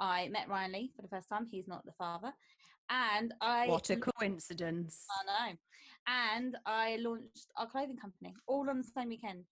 I 0.00 0.28
met 0.28 0.48
Ryan 0.48 0.72
Lee 0.72 0.92
for 0.96 1.02
the 1.02 1.08
first 1.08 1.28
time. 1.28 1.46
He's 1.48 1.68
not 1.68 1.86
the 1.86 1.92
father, 1.92 2.32
and 2.90 3.32
I. 3.40 3.68
What 3.68 3.90
a 3.90 3.96
coincidence! 3.96 5.06
I 5.08 5.50
know. 5.50 5.56
And 6.08 6.56
I 6.66 6.96
launched 7.00 7.46
our 7.56 7.68
clothing 7.68 7.96
company 7.96 8.34
all 8.48 8.68
on 8.68 8.78
the 8.78 8.84
same 8.84 9.10
weekend 9.10 9.44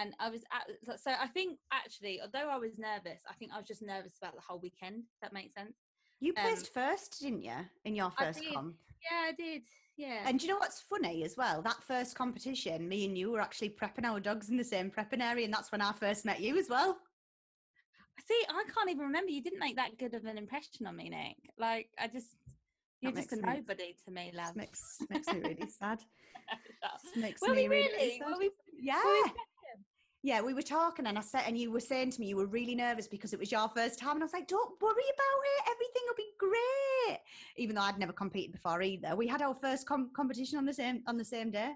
and 0.00 0.14
I 0.18 0.30
was 0.30 0.42
at, 0.52 0.98
so 1.00 1.10
I 1.10 1.26
think 1.26 1.58
actually, 1.72 2.20
although 2.20 2.48
I 2.48 2.56
was 2.56 2.78
nervous, 2.78 3.20
I 3.28 3.34
think 3.34 3.52
I 3.52 3.58
was 3.58 3.66
just 3.66 3.82
nervous 3.82 4.14
about 4.20 4.34
the 4.34 4.40
whole 4.40 4.58
weekend. 4.58 5.04
that 5.22 5.32
makes 5.32 5.54
sense. 5.54 5.74
You 6.20 6.32
placed 6.34 6.70
um, 6.76 6.82
first, 6.82 7.20
didn't 7.20 7.42
you, 7.42 7.52
in 7.84 7.94
your 7.94 8.10
first 8.10 8.40
comp? 8.52 8.76
Yeah, 9.10 9.28
I 9.28 9.32
did. 9.32 9.62
Yeah. 9.96 10.22
And 10.26 10.38
do 10.38 10.46
you 10.46 10.52
know 10.52 10.58
what's 10.58 10.80
funny 10.80 11.24
as 11.24 11.36
well? 11.36 11.62
That 11.62 11.82
first 11.86 12.14
competition, 12.14 12.88
me 12.88 13.06
and 13.06 13.16
you 13.16 13.30
were 13.30 13.40
actually 13.40 13.70
prepping 13.70 14.04
our 14.04 14.20
dogs 14.20 14.50
in 14.50 14.56
the 14.56 14.64
same 14.64 14.90
prepping 14.90 15.22
area, 15.22 15.44
and 15.44 15.52
that's 15.52 15.72
when 15.72 15.80
I 15.80 15.92
first 15.92 16.24
met 16.24 16.40
you 16.40 16.58
as 16.58 16.68
well. 16.68 16.98
See, 18.28 18.42
I 18.50 18.64
can't 18.74 18.90
even 18.90 19.06
remember. 19.06 19.30
You 19.30 19.42
didn't 19.42 19.58
make 19.58 19.76
that 19.76 19.98
good 19.98 20.12
of 20.14 20.26
an 20.26 20.36
impression 20.36 20.86
on 20.86 20.96
me, 20.96 21.08
Nick. 21.08 21.36
Like, 21.58 21.88
I 21.98 22.06
just, 22.06 22.36
you're 23.00 23.12
just 23.12 23.32
a 23.32 23.36
me, 23.36 23.42
nobody 23.42 23.96
to 24.04 24.10
me, 24.10 24.30
love. 24.34 24.54
Makes 24.56 24.98
makes 25.08 25.26
me 25.32 25.40
really 25.40 25.68
sad. 25.68 26.00
makes 27.16 27.40
me 27.40 27.48
really, 27.48 27.68
really 27.68 28.18
sad. 28.18 28.34
We, 28.38 28.50
yeah. 28.78 29.00
We 29.04 29.32
yeah, 30.22 30.42
we 30.42 30.52
were 30.52 30.62
talking, 30.62 31.06
and 31.06 31.16
I 31.16 31.22
said, 31.22 31.44
and 31.46 31.56
you 31.56 31.70
were 31.70 31.80
saying 31.80 32.10
to 32.12 32.20
me 32.20 32.26
you 32.26 32.36
were 32.36 32.46
really 32.46 32.74
nervous 32.74 33.08
because 33.08 33.32
it 33.32 33.38
was 33.38 33.50
your 33.50 33.70
first 33.74 33.98
time, 33.98 34.16
and 34.16 34.22
I 34.22 34.26
was 34.26 34.34
like, 34.34 34.48
"Don't 34.48 34.80
worry 34.80 34.92
about 34.92 35.40
it. 35.44 35.70
Everything 35.70 36.02
will 36.06 36.14
be 36.14 36.30
great." 36.38 37.20
Even 37.56 37.74
though 37.74 37.82
I'd 37.82 37.98
never 37.98 38.12
competed 38.12 38.52
before 38.52 38.82
either, 38.82 39.16
we 39.16 39.26
had 39.26 39.40
our 39.40 39.54
first 39.54 39.86
com- 39.86 40.10
competition 40.14 40.58
on 40.58 40.66
the 40.66 40.74
same 40.74 41.02
on 41.06 41.16
the 41.16 41.24
same 41.24 41.50
day. 41.50 41.72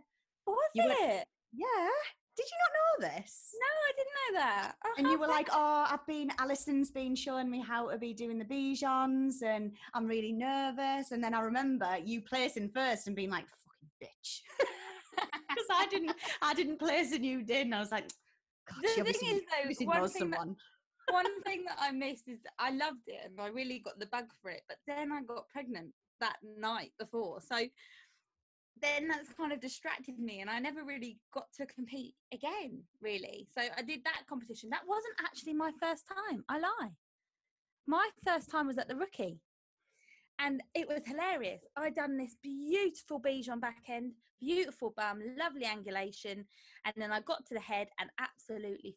Was 0.46 0.70
you 0.74 0.84
it? 0.84 0.88
Were, 0.90 1.24
yeah. 1.54 1.88
Did 2.36 2.46
you 2.46 2.58
not 2.60 3.08
know 3.08 3.16
this? 3.16 3.54
No, 3.60 3.66
I 3.66 3.92
didn't 3.96 4.34
know 4.34 4.40
that. 4.40 4.72
And 4.98 5.06
you 5.06 5.18
were 5.18 5.28
like, 5.28 5.48
"Oh, 5.50 5.86
I've 5.88 6.06
been 6.06 6.30
Alison's 6.38 6.90
been 6.90 7.16
showing 7.16 7.50
me 7.50 7.60
how 7.62 7.88
to 7.88 7.96
be 7.96 8.12
doing 8.12 8.38
the 8.38 8.44
Bichons, 8.44 9.42
and 9.42 9.72
I'm 9.94 10.06
really 10.06 10.32
nervous." 10.32 11.12
And 11.12 11.24
then 11.24 11.32
I 11.32 11.40
remember 11.40 11.96
you 12.04 12.20
placing 12.20 12.68
first 12.74 13.06
and 13.06 13.16
being 13.16 13.30
like, 13.30 13.46
"Fucking 13.46 13.90
bitch," 14.02 14.40
because 15.48 15.66
I 15.70 15.86
didn't, 15.86 16.12
I 16.42 16.52
didn't 16.52 16.78
place 16.78 17.12
and 17.12 17.24
you 17.24 17.42
did, 17.42 17.66
and 17.66 17.74
I 17.74 17.80
was 17.80 17.90
like, 17.92 18.10
God, 18.68 18.82
the 19.06 19.12
thing 19.12 19.36
is, 19.36 19.42
though, 19.78 19.86
one 19.86 20.08
thing, 20.08 20.30
that, 20.30 20.48
one 21.10 21.42
thing 21.42 21.64
that 21.66 21.78
I 21.78 21.90
missed 21.92 22.28
is 22.28 22.40
I 22.58 22.70
loved 22.70 23.06
it 23.06 23.20
and 23.24 23.40
I 23.40 23.48
really 23.48 23.78
got 23.78 23.98
the 23.98 24.06
bug 24.06 24.26
for 24.42 24.50
it, 24.50 24.62
but 24.68 24.78
then 24.86 25.12
I 25.12 25.22
got 25.22 25.48
pregnant 25.48 25.92
that 26.20 26.36
night 26.58 26.92
before. 26.98 27.40
So 27.40 27.56
then 28.80 29.08
that's 29.08 29.32
kind 29.32 29.52
of 29.52 29.60
distracted 29.60 30.18
me 30.18 30.40
and 30.40 30.50
I 30.50 30.58
never 30.58 30.84
really 30.84 31.18
got 31.32 31.46
to 31.58 31.66
compete 31.66 32.14
again, 32.32 32.82
really. 33.00 33.46
So 33.54 33.62
I 33.76 33.82
did 33.82 34.00
that 34.04 34.22
competition. 34.28 34.70
That 34.70 34.82
wasn't 34.86 35.14
actually 35.24 35.54
my 35.54 35.70
first 35.80 36.04
time. 36.08 36.44
I 36.48 36.58
lie. 36.58 36.90
My 37.86 38.08
first 38.26 38.50
time 38.50 38.66
was 38.66 38.78
at 38.78 38.88
the 38.88 38.96
rookie. 38.96 39.40
And 40.38 40.62
it 40.74 40.88
was 40.88 41.02
hilarious. 41.06 41.62
I 41.76 41.90
done 41.90 42.16
this 42.16 42.36
beautiful 42.42 43.20
Bichon 43.20 43.60
back 43.60 43.82
end, 43.88 44.12
beautiful 44.40 44.92
bum, 44.96 45.20
lovely 45.38 45.64
angulation, 45.64 46.44
and 46.84 46.94
then 46.96 47.12
I 47.12 47.20
got 47.20 47.46
to 47.46 47.54
the 47.54 47.60
head 47.60 47.88
and 47.98 48.10
absolutely 48.18 48.96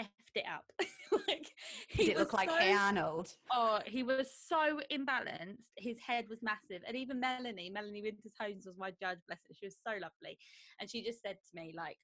effed 0.00 0.06
it 0.34 0.44
up. 0.52 0.64
like 1.28 1.48
he 1.88 2.06
Did 2.06 2.12
it 2.12 2.18
look 2.18 2.32
like 2.32 2.50
so, 2.50 2.56
Hey 2.56 2.74
Arnold? 2.74 3.34
Oh, 3.50 3.80
he 3.86 4.02
was 4.02 4.28
so 4.46 4.80
imbalanced. 4.92 5.56
His 5.76 5.98
head 5.98 6.26
was 6.28 6.42
massive, 6.42 6.82
and 6.86 6.96
even 6.96 7.18
Melanie, 7.20 7.70
Melanie 7.70 8.02
Winters 8.02 8.34
Holmes 8.38 8.66
was 8.66 8.76
my 8.78 8.90
judge. 8.90 9.18
Bless 9.26 9.40
her, 9.48 9.54
she 9.58 9.66
was 9.66 9.76
so 9.86 9.92
lovely, 9.92 10.38
and 10.80 10.90
she 10.90 11.02
just 11.02 11.22
said 11.22 11.36
to 11.36 11.60
me 11.60 11.72
like, 11.76 11.96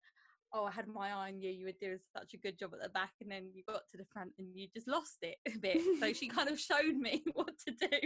oh, 0.55 0.65
I 0.65 0.71
had 0.71 0.87
my 0.87 1.09
eye 1.09 1.29
on 1.29 1.41
you, 1.41 1.51
you 1.51 1.65
were 1.65 1.73
doing 1.81 1.99
such 2.17 2.35
a 2.35 2.37
good 2.37 2.59
job 2.59 2.73
at 2.75 2.83
the 2.83 2.89
back, 2.91 3.13
and 3.21 3.31
then 3.31 3.49
you 3.55 3.63
got 3.67 3.89
to 3.91 3.97
the 3.97 4.05
front 4.13 4.33
and 4.39 4.49
you 4.55 4.69
just 4.75 4.89
lost 4.89 5.19
it 5.23 5.37
a 5.47 5.59
bit. 5.59 5.81
so 6.01 6.13
she 6.13 6.29
kind 6.29 6.49
of 6.49 6.61
showed 6.61 6.97
me 6.97 7.23
what 7.35 7.53
to 7.67 7.73
do. 7.73 7.99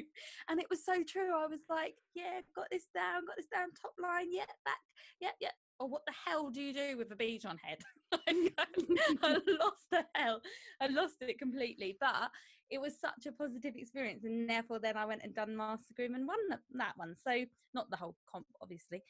And 0.49 0.61
it 0.61 0.67
was 0.71 0.85
so 0.85 1.03
true. 1.07 1.35
I 1.37 1.47
was 1.47 1.61
like, 1.69 1.95
yeah, 2.15 2.41
got 2.55 2.67
this 2.71 2.87
down, 2.95 3.27
got 3.27 3.37
this 3.37 3.49
down, 3.53 3.69
top 3.81 3.95
line, 4.01 4.29
yeah, 4.31 4.47
back, 4.65 4.81
yeah, 5.21 5.31
yeah. 5.41 5.51
Or 5.79 5.89
what 5.89 6.03
the 6.07 6.15
hell 6.27 6.51
do 6.51 6.63
you 6.63 6.73
do 6.73 6.97
with 6.97 7.13
a 7.13 7.17
Bichon 7.17 7.59
head? 7.63 7.79
I 8.13 8.51
lost 9.47 9.87
the 9.91 10.05
hell. 10.15 10.41
I 10.81 10.87
lost 10.87 11.17
it 11.21 11.39
completely. 11.39 11.99
But 12.01 12.31
it 12.71 12.81
was 12.81 12.99
such 12.99 13.27
a 13.27 13.33
positive 13.33 13.75
experience. 13.77 14.25
And 14.25 14.49
therefore, 14.49 14.79
then 14.79 14.97
I 14.97 15.05
went 15.05 15.21
and 15.23 15.35
done 15.35 15.55
Master 15.55 15.93
Groom 15.95 16.15
and 16.15 16.27
won 16.27 16.39
that 16.51 16.93
one. 16.97 17.15
So, 17.23 17.45
not 17.75 17.91
the 17.91 17.97
whole 17.97 18.17
comp, 18.33 18.47
obviously. 18.63 19.03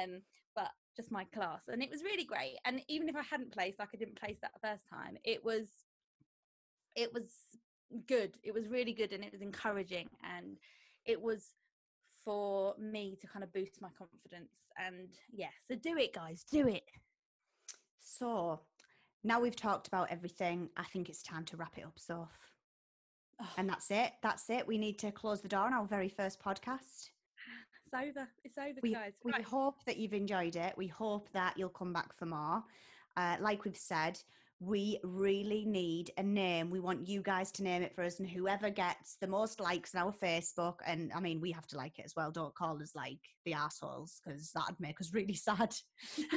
Um, 0.00 0.20
but 0.54 0.70
just 0.96 1.10
my 1.10 1.24
class 1.24 1.62
and 1.68 1.82
it 1.82 1.90
was 1.90 2.02
really 2.02 2.24
great 2.24 2.56
and 2.64 2.80
even 2.88 3.08
if 3.08 3.16
i 3.16 3.22
hadn't 3.22 3.52
placed 3.52 3.78
like 3.78 3.88
i 3.94 3.96
didn't 3.96 4.18
place 4.18 4.36
that 4.42 4.52
first 4.62 4.82
time 4.88 5.16
it 5.24 5.44
was 5.44 5.68
it 6.96 7.12
was 7.12 7.30
good 8.06 8.36
it 8.42 8.52
was 8.52 8.68
really 8.68 8.92
good 8.92 9.12
and 9.12 9.24
it 9.24 9.32
was 9.32 9.42
encouraging 9.42 10.08
and 10.36 10.58
it 11.06 11.20
was 11.20 11.50
for 12.24 12.74
me 12.78 13.16
to 13.20 13.26
kind 13.26 13.42
of 13.42 13.52
boost 13.52 13.80
my 13.80 13.88
confidence 13.96 14.52
and 14.76 15.08
yeah 15.32 15.48
so 15.68 15.74
do 15.76 15.96
it 15.96 16.12
guys 16.12 16.44
do 16.50 16.68
it. 16.68 16.84
So 17.98 18.60
now 19.24 19.40
we've 19.40 19.56
talked 19.56 19.86
about 19.88 20.10
everything 20.10 20.68
i 20.76 20.84
think 20.84 21.08
it's 21.08 21.22
time 21.22 21.44
to 21.44 21.56
wrap 21.56 21.76
it 21.76 21.84
up 21.84 21.94
so 21.96 22.28
oh. 23.40 23.48
and 23.56 23.68
that's 23.68 23.90
it 23.90 24.12
that's 24.22 24.48
it 24.50 24.66
we 24.66 24.78
need 24.78 24.98
to 24.98 25.10
close 25.10 25.40
the 25.40 25.48
door 25.48 25.66
on 25.66 25.74
our 25.74 25.84
very 25.84 26.08
first 26.08 26.42
podcast 26.42 27.10
it's 27.92 28.08
over. 28.08 28.28
It's 28.44 28.58
over, 28.58 28.80
we, 28.82 28.92
guys. 28.92 29.12
We 29.24 29.32
right. 29.32 29.42
hope 29.42 29.84
that 29.84 29.96
you've 29.96 30.12
enjoyed 30.12 30.56
it. 30.56 30.74
We 30.76 30.86
hope 30.86 31.28
that 31.32 31.54
you'll 31.56 31.68
come 31.70 31.92
back 31.92 32.16
for 32.16 32.26
more. 32.26 32.62
Uh, 33.16 33.36
like 33.40 33.64
we've 33.64 33.76
said, 33.76 34.18
we 34.60 34.98
really 35.02 35.64
need 35.64 36.10
a 36.18 36.22
name. 36.22 36.70
We 36.70 36.80
want 36.80 37.08
you 37.08 37.22
guys 37.22 37.50
to 37.52 37.62
name 37.62 37.82
it 37.82 37.94
for 37.94 38.04
us, 38.04 38.20
and 38.20 38.28
whoever 38.28 38.70
gets 38.70 39.16
the 39.20 39.26
most 39.26 39.60
likes 39.60 39.94
on 39.94 40.02
our 40.02 40.12
Facebook, 40.12 40.76
and 40.86 41.10
I 41.14 41.20
mean, 41.20 41.40
we 41.40 41.50
have 41.52 41.66
to 41.68 41.76
like 41.76 41.98
it 41.98 42.04
as 42.04 42.14
well. 42.14 42.30
Don't 42.30 42.54
call 42.54 42.80
us 42.82 42.94
like 42.94 43.20
the 43.44 43.54
assholes 43.54 44.20
because 44.24 44.52
that'd 44.52 44.78
make 44.78 45.00
us 45.00 45.12
really 45.14 45.34
sad. 45.34 45.74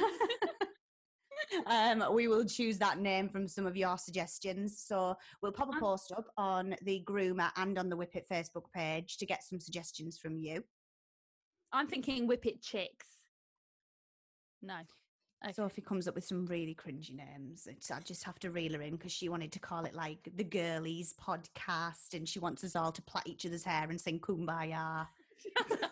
um, 1.66 2.04
we 2.12 2.28
will 2.28 2.44
choose 2.44 2.78
that 2.78 2.98
name 2.98 3.28
from 3.28 3.46
some 3.46 3.66
of 3.66 3.76
your 3.76 3.98
suggestions. 3.98 4.82
So 4.84 5.14
we'll 5.42 5.52
pop 5.52 5.74
a 5.74 5.78
post 5.78 6.12
up 6.12 6.26
on 6.36 6.74
the 6.82 7.04
Groomer 7.06 7.50
and 7.56 7.78
on 7.78 7.88
the 7.88 7.96
Whippet 7.96 8.28
Facebook 8.30 8.70
page 8.74 9.18
to 9.18 9.26
get 9.26 9.44
some 9.44 9.60
suggestions 9.60 10.18
from 10.18 10.36
you. 10.36 10.64
I'm 11.74 11.86
thinking 11.88 12.28
Whippet 12.28 12.62
Chicks. 12.62 13.08
No. 14.62 14.76
Okay. 15.44 15.52
Sophie 15.52 15.82
comes 15.82 16.06
up 16.06 16.14
with 16.14 16.24
some 16.24 16.46
really 16.46 16.74
cringy 16.74 17.12
names. 17.14 17.66
It's, 17.68 17.90
I 17.90 17.98
just 18.00 18.22
have 18.22 18.38
to 18.38 18.52
reel 18.52 18.74
her 18.74 18.82
in 18.82 18.92
because 18.92 19.10
she 19.10 19.28
wanted 19.28 19.50
to 19.52 19.58
call 19.58 19.84
it 19.84 19.92
like 19.92 20.30
the 20.36 20.44
Girlies 20.44 21.14
podcast 21.20 22.14
and 22.14 22.28
she 22.28 22.38
wants 22.38 22.62
us 22.62 22.76
all 22.76 22.92
to 22.92 23.02
plait 23.02 23.26
each 23.26 23.44
other's 23.44 23.64
hair 23.64 23.88
and 23.90 24.00
sing 24.00 24.20
Kumbaya. 24.20 25.08